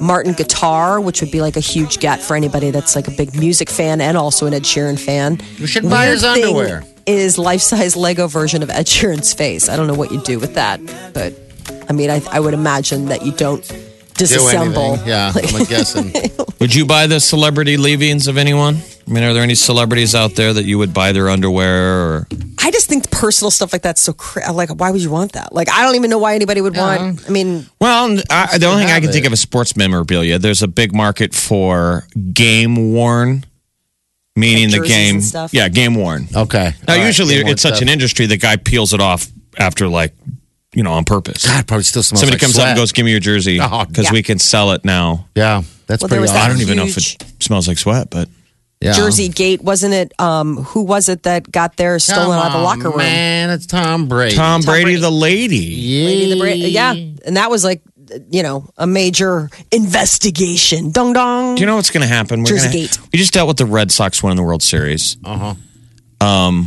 Martin 0.00 0.32
guitar, 0.32 1.00
which 1.00 1.20
would 1.20 1.30
be 1.30 1.40
like 1.40 1.56
a 1.56 1.60
huge 1.60 1.98
get 1.98 2.20
for 2.20 2.36
anybody 2.36 2.70
that's 2.70 2.96
like 2.96 3.08
a 3.08 3.12
big 3.12 3.34
music 3.38 3.70
fan 3.70 4.00
and 4.00 4.16
also 4.16 4.46
an 4.46 4.54
Ed 4.54 4.62
Sheeran 4.62 4.98
fan. 4.98 5.40
You 5.56 5.66
should 5.66 5.88
buy 5.88 6.06
his 6.06 6.22
Weird 6.22 6.34
thing 6.34 6.56
underwear. 6.56 6.84
Is 7.06 7.38
life 7.38 7.62
size 7.62 7.96
Lego 7.96 8.26
version 8.26 8.62
of 8.62 8.70
Ed 8.70 8.86
Sheeran's 8.86 9.32
face. 9.32 9.68
I 9.68 9.76
don't 9.76 9.86
know 9.86 9.94
what 9.94 10.12
you 10.12 10.20
do 10.22 10.38
with 10.38 10.54
that, 10.54 10.80
but 11.14 11.32
I 11.88 11.92
mean, 11.92 12.10
I, 12.10 12.20
I 12.30 12.38
would 12.40 12.54
imagine 12.54 13.06
that 13.06 13.24
you 13.24 13.32
don't 13.32 13.64
disassemble. 14.18 14.88
anything. 14.90 15.08
Yeah, 15.08 15.32
I'm 15.34 15.64
guessing. 15.66 16.12
Would 16.60 16.74
you 16.74 16.84
buy 16.86 17.06
the 17.06 17.20
celebrity 17.20 17.76
leavings 17.76 18.26
of 18.26 18.36
anyone? 18.36 18.78
I 19.06 19.10
mean, 19.10 19.22
are 19.24 19.32
there 19.32 19.42
any 19.42 19.54
celebrities 19.54 20.14
out 20.14 20.34
there 20.34 20.52
that 20.52 20.64
you 20.64 20.76
would 20.76 20.92
buy 20.92 21.12
their 21.12 21.30
underwear 21.30 22.02
or 22.02 22.28
I 22.60 22.70
just 22.70 22.88
think 22.90 23.10
personal 23.10 23.50
stuff 23.50 23.72
like 23.72 23.80
that's 23.80 24.02
so 24.02 24.12
cra- 24.12 24.52
like 24.52 24.68
why 24.70 24.90
would 24.90 25.00
you 25.00 25.08
want 25.10 25.32
that? 25.32 25.54
Like 25.54 25.70
I 25.70 25.82
don't 25.82 25.94
even 25.94 26.10
know 26.10 26.18
why 26.18 26.34
anybody 26.34 26.60
would 26.60 26.76
want. 26.76 27.26
I 27.26 27.30
mean, 27.30 27.64
Well, 27.80 28.18
I, 28.28 28.58
the 28.58 28.66
only 28.66 28.82
thing 28.82 28.90
I 28.90 28.94
have 28.94 29.02
can 29.02 29.12
think 29.12 29.24
of 29.24 29.32
is 29.32 29.40
sports 29.40 29.76
memorabilia. 29.76 30.38
There's 30.38 30.62
a 30.62 30.68
big 30.68 30.94
market 30.94 31.34
for 31.34 32.06
game 32.34 32.92
worn, 32.92 33.44
meaning 34.36 34.70
Like 34.72 34.82
the 34.82 34.88
game. 34.88 35.20
stuff? 35.22 35.54
Yeah, 35.54 35.68
game 35.68 35.94
worn. 35.94 36.28
Okay. 36.34 36.74
Now, 36.86 36.92
All 36.94 36.98
right, 36.98 37.06
usually 37.06 37.34
game 37.36 37.44
worn 37.44 37.52
it's 37.52 37.62
such 37.62 37.76
stuff. 37.76 37.82
an 37.82 37.88
industry. 37.88 38.26
The 38.26 38.36
guy 38.36 38.56
peels 38.56 38.92
it 38.92 39.00
off 39.00 39.26
after 39.58 39.88
like, 39.88 40.14
you 40.78 40.84
know, 40.84 40.92
on 40.92 41.04
purpose. 41.04 41.44
God, 41.44 41.66
probably 41.66 41.82
still 41.82 42.04
smells 42.04 42.20
Somebody 42.20 42.36
like 42.36 42.40
comes 42.40 42.56
up 42.56 42.68
and 42.68 42.76
goes, 42.76 42.92
"Give 42.92 43.04
me 43.04 43.10
your 43.10 43.18
jersey," 43.20 43.58
Oh, 43.60 43.84
because 43.84 44.04
yeah. 44.04 44.12
we 44.12 44.22
can 44.22 44.38
sell 44.38 44.70
it 44.70 44.84
now. 44.84 45.26
Yeah, 45.34 45.62
that's 45.88 46.02
Well, 46.02 46.08
pretty 46.08 46.22
awesome. 46.22 46.34
that 46.36 46.44
I 46.44 46.48
don't 46.48 46.60
even 46.60 46.76
know 46.76 46.84
if 46.84 46.96
it 46.96 47.24
smells 47.42 47.66
like 47.66 47.78
sweat, 47.78 48.10
but 48.10 48.28
Yeah. 48.80 48.92
Jersey 48.92 49.28
Gate 49.28 49.60
wasn't 49.60 49.94
it? 49.94 50.12
Um, 50.20 50.58
who 50.58 50.82
was 50.82 51.08
it 51.08 51.24
that 51.24 51.50
got 51.50 51.76
theirs 51.76 52.06
Come 52.06 52.14
stolen 52.14 52.38
out 52.38 52.46
of 52.46 52.52
the 52.52 52.58
locker 52.60 52.90
room? 52.90 52.98
Man, 52.98 53.50
it's 53.50 53.66
Tom 53.66 54.06
Brady. 54.06 54.36
Tom, 54.36 54.60
Brady, 54.62 54.84
Brady. 54.84 55.00
the 55.00 55.10
lady. 55.10 55.56
yeah. 55.58 56.06
Lady 56.06 56.30
the 56.34 56.38
Bra- 56.38 56.48
yeah, 56.52 56.92
and 57.26 57.36
that 57.36 57.50
was 57.50 57.64
like 57.64 57.82
you 58.30 58.44
know 58.44 58.70
a 58.78 58.86
major 58.86 59.50
investigation. 59.72 60.92
Dong 60.92 61.12
dong. 61.12 61.56
Do 61.56 61.60
you 61.60 61.66
know 61.66 61.74
what's 61.76 61.90
going 61.90 62.06
to 62.06 62.14
happen? 62.14 62.40
We're 62.40 62.46
Jersey 62.50 62.68
gonna, 62.68 62.78
Gate. 62.86 62.98
We 63.12 63.18
just 63.18 63.32
dealt 63.34 63.48
with 63.48 63.56
the 63.58 63.66
Red 63.66 63.90
Sox 63.90 64.22
winning 64.22 64.36
the 64.36 64.44
World 64.44 64.62
Series. 64.62 65.16
Uh 65.24 65.36
huh. 65.36 65.54
What 66.20 66.64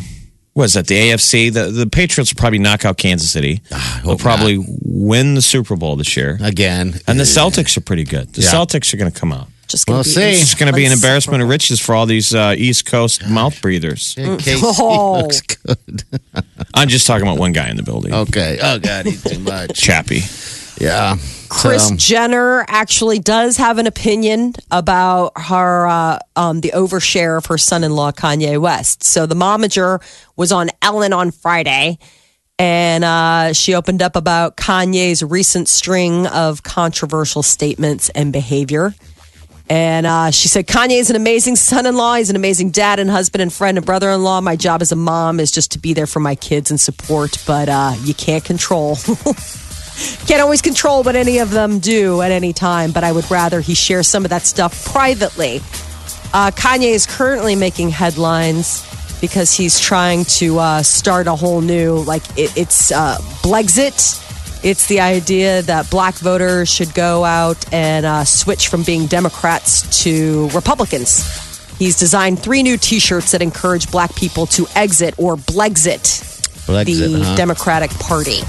is 0.65 0.73
that? 0.73 0.87
The 0.87 0.95
AFC. 0.95 1.51
The 1.53 1.65
the 1.71 1.87
Patriots 1.87 2.33
will 2.33 2.39
probably 2.39 2.59
knock 2.59 2.83
out 2.85 2.97
Kansas 2.97 3.31
City. 3.31 3.61
They'll 3.69 3.79
Ah, 3.79 4.01
hope 4.03 4.19
probably 4.19 4.63
win 4.83 5.33
the 5.35 5.41
Super 5.41 5.75
Bowl 5.75 5.95
this 5.95 6.15
year. 6.17 6.37
Again. 6.41 6.99
And 7.07 7.19
the 7.19 7.23
Celtics 7.23 7.77
are 7.77 7.81
pretty 7.81 8.03
good. 8.03 8.33
The 8.33 8.41
Yeah. 8.41 8.49
Celtics 8.49 8.93
are 8.93 8.97
going 8.97 9.11
to 9.11 9.17
come 9.19 9.31
out. 9.31 9.47
Just 9.67 9.85
gonna 9.85 9.97
We'll 9.99 10.03
be 10.03 10.09
see. 10.09 10.31
It's 10.41 10.53
going 10.55 10.69
to 10.69 10.75
be 10.75 10.85
an 10.85 10.91
embarrassment 10.91 11.41
of 11.41 11.47
riches 11.47 11.79
for 11.79 11.95
all 11.95 12.05
these 12.05 12.35
uh, 12.35 12.53
East 12.57 12.85
Coast 12.85 13.25
mouth 13.29 13.61
breathers. 13.61 14.15
In 14.17 14.37
Oh. 14.61 15.21
looks 15.21 15.39
good. 15.39 16.03
I'm 16.73 16.89
just 16.89 17.07
talking 17.07 17.25
about 17.25 17.37
one 17.39 17.53
guy 17.53 17.69
in 17.69 17.77
the 17.77 17.83
building, 17.83 18.13
Okay. 18.13 18.59
Oh 18.61 18.79
God, 18.79 19.05
he's 19.05 19.23
too 19.23 19.39
much. 19.39 19.73
Chappie. 19.79 20.23
Yeah. 20.81 21.15
Kris 21.51 21.89
So, 21.89 21.95
Jenner 21.95 22.63
actually 22.69 23.19
does 23.19 23.57
have 23.57 23.77
an 23.77 23.85
opinion 23.85 24.53
about 24.71 25.33
her 25.35 25.85
uh, 25.85 26.19
um, 26.37 26.61
the 26.61 26.71
overshare 26.73 27.37
of 27.37 27.47
her 27.47 27.57
son-in-law 27.57 28.13
Kanye 28.13 28.59
West. 28.59 29.03
So 29.03 29.25
the 29.25 29.35
momager 29.35 30.01
was 30.37 30.53
on 30.53 30.69
Ellen 30.81 31.11
on 31.11 31.31
Friday, 31.31 31.99
and 32.57 33.03
uh, 33.03 33.51
she 33.51 33.75
opened 33.75 34.01
up 34.01 34.15
about 34.15 34.55
Kanye's 34.55 35.21
recent 35.23 35.67
string 35.67 36.25
of 36.27 36.63
controversial 36.63 37.43
statements 37.43 38.07
and 38.09 38.31
behavior. 38.31 38.95
And 39.69 40.05
uh, 40.05 40.31
she 40.31 40.47
said, 40.47 40.67
Kanye 40.67 40.99
is 40.99 41.09
an 41.09 41.17
amazing 41.17 41.57
son 41.57 41.85
in 41.85 41.95
law. 41.95 42.15
He's 42.15 42.29
an 42.29 42.37
amazing 42.37 42.71
dad 42.71 42.99
and 42.99 43.09
husband 43.09 43.41
and 43.41 43.51
friend 43.51 43.77
and 43.77 43.85
brother 43.85 44.09
in 44.09 44.23
law. 44.23 44.39
My 44.39 44.55
job 44.55 44.81
as 44.81 44.93
a 44.93 44.97
mom 44.97 45.41
is 45.41 45.51
just 45.51 45.71
to 45.73 45.79
be 45.79 45.93
there 45.93 46.07
for 46.07 46.21
my 46.21 46.35
kids 46.35 46.71
and 46.71 46.79
support, 46.79 47.43
but 47.45 47.67
uh, 47.67 47.93
you 48.03 48.13
can't 48.13 48.43
control. 48.43 48.97
can't 50.27 50.41
always 50.41 50.61
control 50.61 51.03
what 51.03 51.15
any 51.15 51.39
of 51.39 51.51
them 51.51 51.79
do 51.79 52.21
at 52.21 52.31
any 52.31 52.53
time, 52.53 52.91
but 52.91 53.03
I 53.03 53.11
would 53.11 53.29
rather 53.29 53.61
he 53.61 53.75
share 53.75 54.03
some 54.03 54.23
of 54.23 54.29
that 54.29 54.43
stuff 54.43 54.85
privately. 54.85 55.57
Uh, 56.33 56.51
Kanye 56.51 56.93
is 56.93 57.05
currently 57.05 57.55
making 57.55 57.89
headlines 57.89 58.87
because 59.19 59.53
he's 59.53 59.79
trying 59.79 60.25
to 60.25 60.59
uh, 60.59 60.83
start 60.83 61.27
a 61.27 61.35
whole 61.35 61.61
new, 61.61 61.97
like, 61.99 62.23
it, 62.37 62.55
it's 62.57 62.91
uh, 62.91 63.17
Blexit. 63.43 64.19
It's 64.63 64.87
the 64.87 64.99
idea 64.99 65.61
that 65.63 65.89
black 65.89 66.15
voters 66.15 66.69
should 66.69 66.93
go 66.93 67.23
out 67.23 67.71
and 67.73 68.05
uh, 68.05 68.23
switch 68.25 68.67
from 68.67 68.83
being 68.83 69.07
Democrats 69.07 70.03
to 70.03 70.49
Republicans. 70.49 71.51
He's 71.77 71.97
designed 71.97 72.39
three 72.39 72.61
new 72.61 72.77
t 72.77 72.99
shirts 72.99 73.31
that 73.31 73.41
encourage 73.41 73.89
black 73.91 74.15
people 74.15 74.45
to 74.47 74.67
exit 74.75 75.15
or 75.17 75.35
Blexit 75.35 76.29
Blexit, 76.67 77.11
the 77.11 77.23
huh? 77.23 77.35
Democratic 77.35 77.89
Party. 77.91 78.41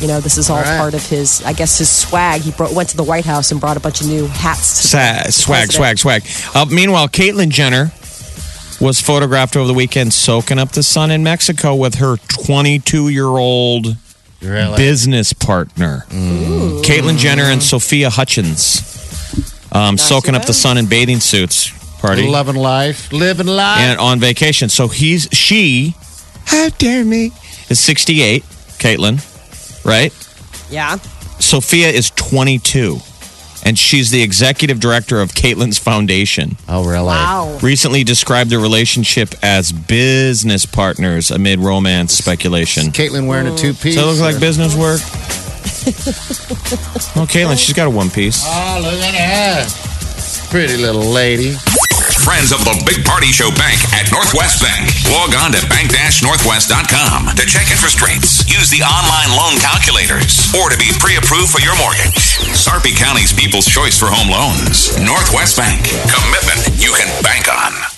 You 0.00 0.06
know, 0.06 0.20
this 0.20 0.38
is 0.38 0.48
all 0.48 0.58
right. 0.58 0.78
part 0.78 0.94
of 0.94 1.04
his, 1.08 1.42
I 1.44 1.52
guess, 1.52 1.78
his 1.78 1.90
swag. 1.90 2.42
He 2.42 2.52
brought, 2.52 2.72
went 2.72 2.88
to 2.90 2.96
the 2.96 3.02
White 3.02 3.24
House 3.24 3.50
and 3.50 3.60
brought 3.60 3.76
a 3.76 3.80
bunch 3.80 4.00
of 4.00 4.06
new 4.06 4.26
hats. 4.26 4.82
To 4.82 4.88
Sa- 4.88 5.22
the 5.26 5.32
swag, 5.32 5.68
president. 5.70 5.98
swag, 5.98 6.22
swag. 6.22 6.54
Uh, 6.54 6.64
meanwhile, 6.72 7.08
Caitlyn 7.08 7.48
Jenner 7.50 7.90
was 8.80 9.00
photographed 9.00 9.56
over 9.56 9.66
the 9.66 9.74
weekend 9.74 10.12
soaking 10.12 10.58
up 10.58 10.70
the 10.70 10.84
sun 10.84 11.10
in 11.10 11.24
Mexico 11.24 11.74
with 11.74 11.96
her 11.96 12.16
22 12.28 13.08
year 13.08 13.26
old 13.26 13.96
Really? 14.40 14.76
business 14.76 15.32
partner, 15.32 16.04
Caitlyn 16.10 17.16
Jenner 17.18 17.42
and 17.42 17.60
Sophia 17.60 18.08
Hutchins, 18.08 18.82
um, 19.72 19.98
soaking 19.98 20.36
up 20.36 20.44
the 20.44 20.54
sun 20.54 20.78
in 20.78 20.86
bathing 20.86 21.18
suits. 21.18 21.72
Party 21.98 22.28
Loving 22.28 22.54
life, 22.54 23.12
living 23.12 23.48
life. 23.48 23.80
and 23.80 23.98
on 23.98 24.20
vacation. 24.20 24.68
So 24.68 24.86
he's 24.86 25.28
she, 25.32 25.96
how 26.44 26.68
dare 26.78 27.04
me, 27.04 27.32
is 27.68 27.80
68. 27.80 28.44
Caitlyn, 28.78 29.18
right? 29.88 30.12
Yeah. 30.70 30.96
Sophia 31.40 31.88
is 31.88 32.10
22, 32.10 32.98
and 33.64 33.78
she's 33.78 34.10
the 34.10 34.22
executive 34.22 34.80
director 34.80 35.20
of 35.20 35.32
Caitlyn's 35.32 35.78
foundation. 35.78 36.56
oh, 36.68 36.84
really? 36.84 37.06
Wow. 37.06 37.58
Recently 37.62 38.04
described 38.04 38.50
their 38.50 38.60
relationship 38.60 39.34
as 39.42 39.72
business 39.72 40.66
partners 40.66 41.30
amid 41.30 41.60
romance 41.60 42.12
speculation. 42.12 42.84
Caitlyn 42.84 43.26
wearing 43.26 43.46
a 43.46 43.50
mm. 43.50 43.58
two 43.58 43.72
piece. 43.72 43.94
Does 43.94 44.18
that 44.18 44.24
look 44.24 44.32
like 44.32 44.40
business 44.40 44.74
work? 44.74 45.00
well, 47.16 47.26
Caitlyn, 47.26 47.58
she's 47.58 47.74
got 47.74 47.86
a 47.86 47.90
one 47.90 48.10
piece. 48.10 48.42
Oh, 48.44 48.80
look 48.82 48.92
at 48.92 49.12
that. 49.12 50.48
Pretty 50.50 50.76
little 50.76 51.04
lady. 51.04 51.54
Friends 52.24 52.52
of 52.52 52.64
the 52.64 52.74
Big 52.86 53.04
Party 53.04 53.30
Show 53.30 53.50
Bank 53.54 53.78
at 53.94 54.10
Northwest 54.10 54.62
Bank. 54.62 54.90
Log 55.10 55.34
on 55.34 55.52
to 55.52 55.60
bank-northwest.com 55.68 57.36
to 57.36 57.44
check 57.46 57.70
interest 57.70 58.02
rates, 58.02 58.46
use 58.48 58.70
the 58.70 58.82
online 58.82 59.34
loan 59.36 59.58
calculators, 59.58 60.50
or 60.54 60.70
to 60.70 60.78
be 60.78 60.90
pre-approved 60.98 61.50
for 61.50 61.60
your 61.60 61.76
mortgage. 61.76 62.38
Sarpy 62.54 62.94
County's 62.94 63.32
people's 63.32 63.66
choice 63.66 63.98
for 63.98 64.06
home 64.10 64.30
loans. 64.30 64.94
Northwest 64.98 65.56
Bank. 65.56 65.84
Commitment 66.10 66.80
you 66.80 66.94
can 66.94 67.08
bank 67.22 67.46
on. 67.50 67.97